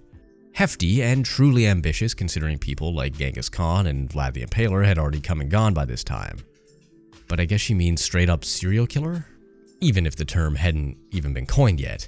Hefty 0.54 1.04
and 1.04 1.23
truly 1.23 1.67
ambitious, 1.67 2.13
considering 2.13 2.58
people 2.58 2.93
like 2.93 3.17
Genghis 3.17 3.49
Khan 3.49 3.86
and 3.88 4.10
Vlad 4.10 4.34
the 4.34 4.45
Impaler 4.45 4.84
had 4.86 4.97
already 4.97 5.21
come 5.21 5.41
and 5.41 5.51
gone 5.51 5.73
by 5.73 5.86
this 5.86 6.04
time. 6.04 6.38
But 7.28 7.39
I 7.39 7.45
guess 7.45 7.62
she 7.62 7.73
means 7.73 8.04
straight 8.04 8.30
up 8.30 8.43
serial 8.43 8.88
killer? 8.88 9.25
Even 9.82 10.06
if 10.06 10.15
the 10.15 10.25
term 10.25 10.56
hadn't 10.56 10.97
even 11.12 11.34
been 11.34 11.45
coined 11.45 11.80
yet. 11.80 12.08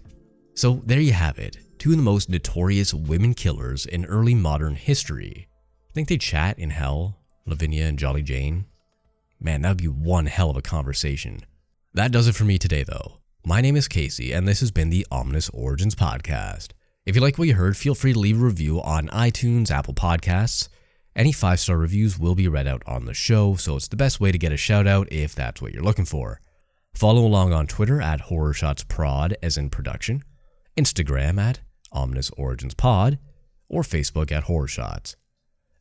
So 0.55 0.81
there 0.85 0.99
you 0.99 1.13
have 1.13 1.37
it 1.37 1.57
two 1.87 1.93
of 1.93 1.97
the 1.97 2.03
most 2.03 2.27
notorious 2.29 2.93
women 2.93 3.33
killers 3.33 3.85
in 3.85 4.03
early 4.07 4.35
modern 4.35 4.75
history. 4.75 5.47
Think 5.93 6.09
they 6.09 6.17
chat 6.17 6.59
in 6.59 6.71
hell, 6.71 7.17
Lavinia 7.45 7.85
and 7.85 7.97
Jolly 7.97 8.21
Jane? 8.21 8.65
Man, 9.39 9.61
that 9.61 9.69
would 9.69 9.77
be 9.77 9.87
one 9.87 10.25
hell 10.25 10.49
of 10.49 10.57
a 10.57 10.61
conversation. 10.61 11.45
That 11.93 12.11
does 12.11 12.27
it 12.27 12.35
for 12.35 12.43
me 12.43 12.57
today, 12.57 12.83
though. 12.83 13.19
My 13.45 13.61
name 13.61 13.77
is 13.77 13.87
Casey, 13.87 14.33
and 14.33 14.45
this 14.45 14.59
has 14.59 14.69
been 14.69 14.89
the 14.89 15.07
Ominous 15.09 15.49
Origins 15.53 15.95
Podcast. 15.95 16.71
If 17.05 17.15
you 17.15 17.21
like 17.21 17.37
what 17.37 17.47
you 17.47 17.53
heard, 17.53 17.77
feel 17.77 17.95
free 17.95 18.11
to 18.11 18.19
leave 18.19 18.41
a 18.41 18.45
review 18.45 18.81
on 18.81 19.07
iTunes, 19.07 19.71
Apple 19.71 19.93
Podcasts. 19.93 20.67
Any 21.15 21.31
five 21.31 21.61
star 21.61 21.77
reviews 21.77 22.19
will 22.19 22.35
be 22.35 22.49
read 22.49 22.67
out 22.67 22.83
on 22.85 23.05
the 23.05 23.13
show, 23.13 23.55
so 23.55 23.77
it's 23.77 23.87
the 23.87 23.95
best 23.95 24.19
way 24.19 24.33
to 24.33 24.37
get 24.37 24.51
a 24.51 24.57
shout 24.57 24.87
out 24.87 25.07
if 25.09 25.33
that's 25.33 25.61
what 25.61 25.71
you're 25.71 25.83
looking 25.83 26.03
for. 26.03 26.41
Follow 26.93 27.25
along 27.25 27.53
on 27.53 27.65
Twitter 27.65 28.01
at 28.01 28.19
Horror 28.19 28.51
Shots 28.51 28.83
Prod, 28.83 29.37
as 29.41 29.55
in 29.55 29.69
production, 29.69 30.25
Instagram 30.77 31.39
at 31.39 31.61
Ominous 31.91 32.31
Origins 32.37 32.73
Pod, 32.73 33.19
or 33.69 33.81
Facebook 33.81 34.31
at 34.31 34.43
Horror 34.43 34.67
Shots. 34.67 35.15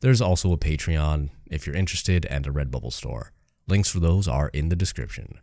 There's 0.01 0.21
also 0.21 0.51
a 0.51 0.57
Patreon 0.57 1.29
if 1.47 1.65
you're 1.65 1.75
interested 1.75 2.25
and 2.25 2.45
a 2.45 2.51
Redbubble 2.51 2.93
store. 2.93 3.31
Links 3.67 3.89
for 3.89 3.99
those 3.99 4.27
are 4.27 4.49
in 4.49 4.69
the 4.69 4.75
description. 4.75 5.39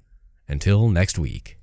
Until 0.48 0.88
next 0.88 1.18
week. 1.18 1.58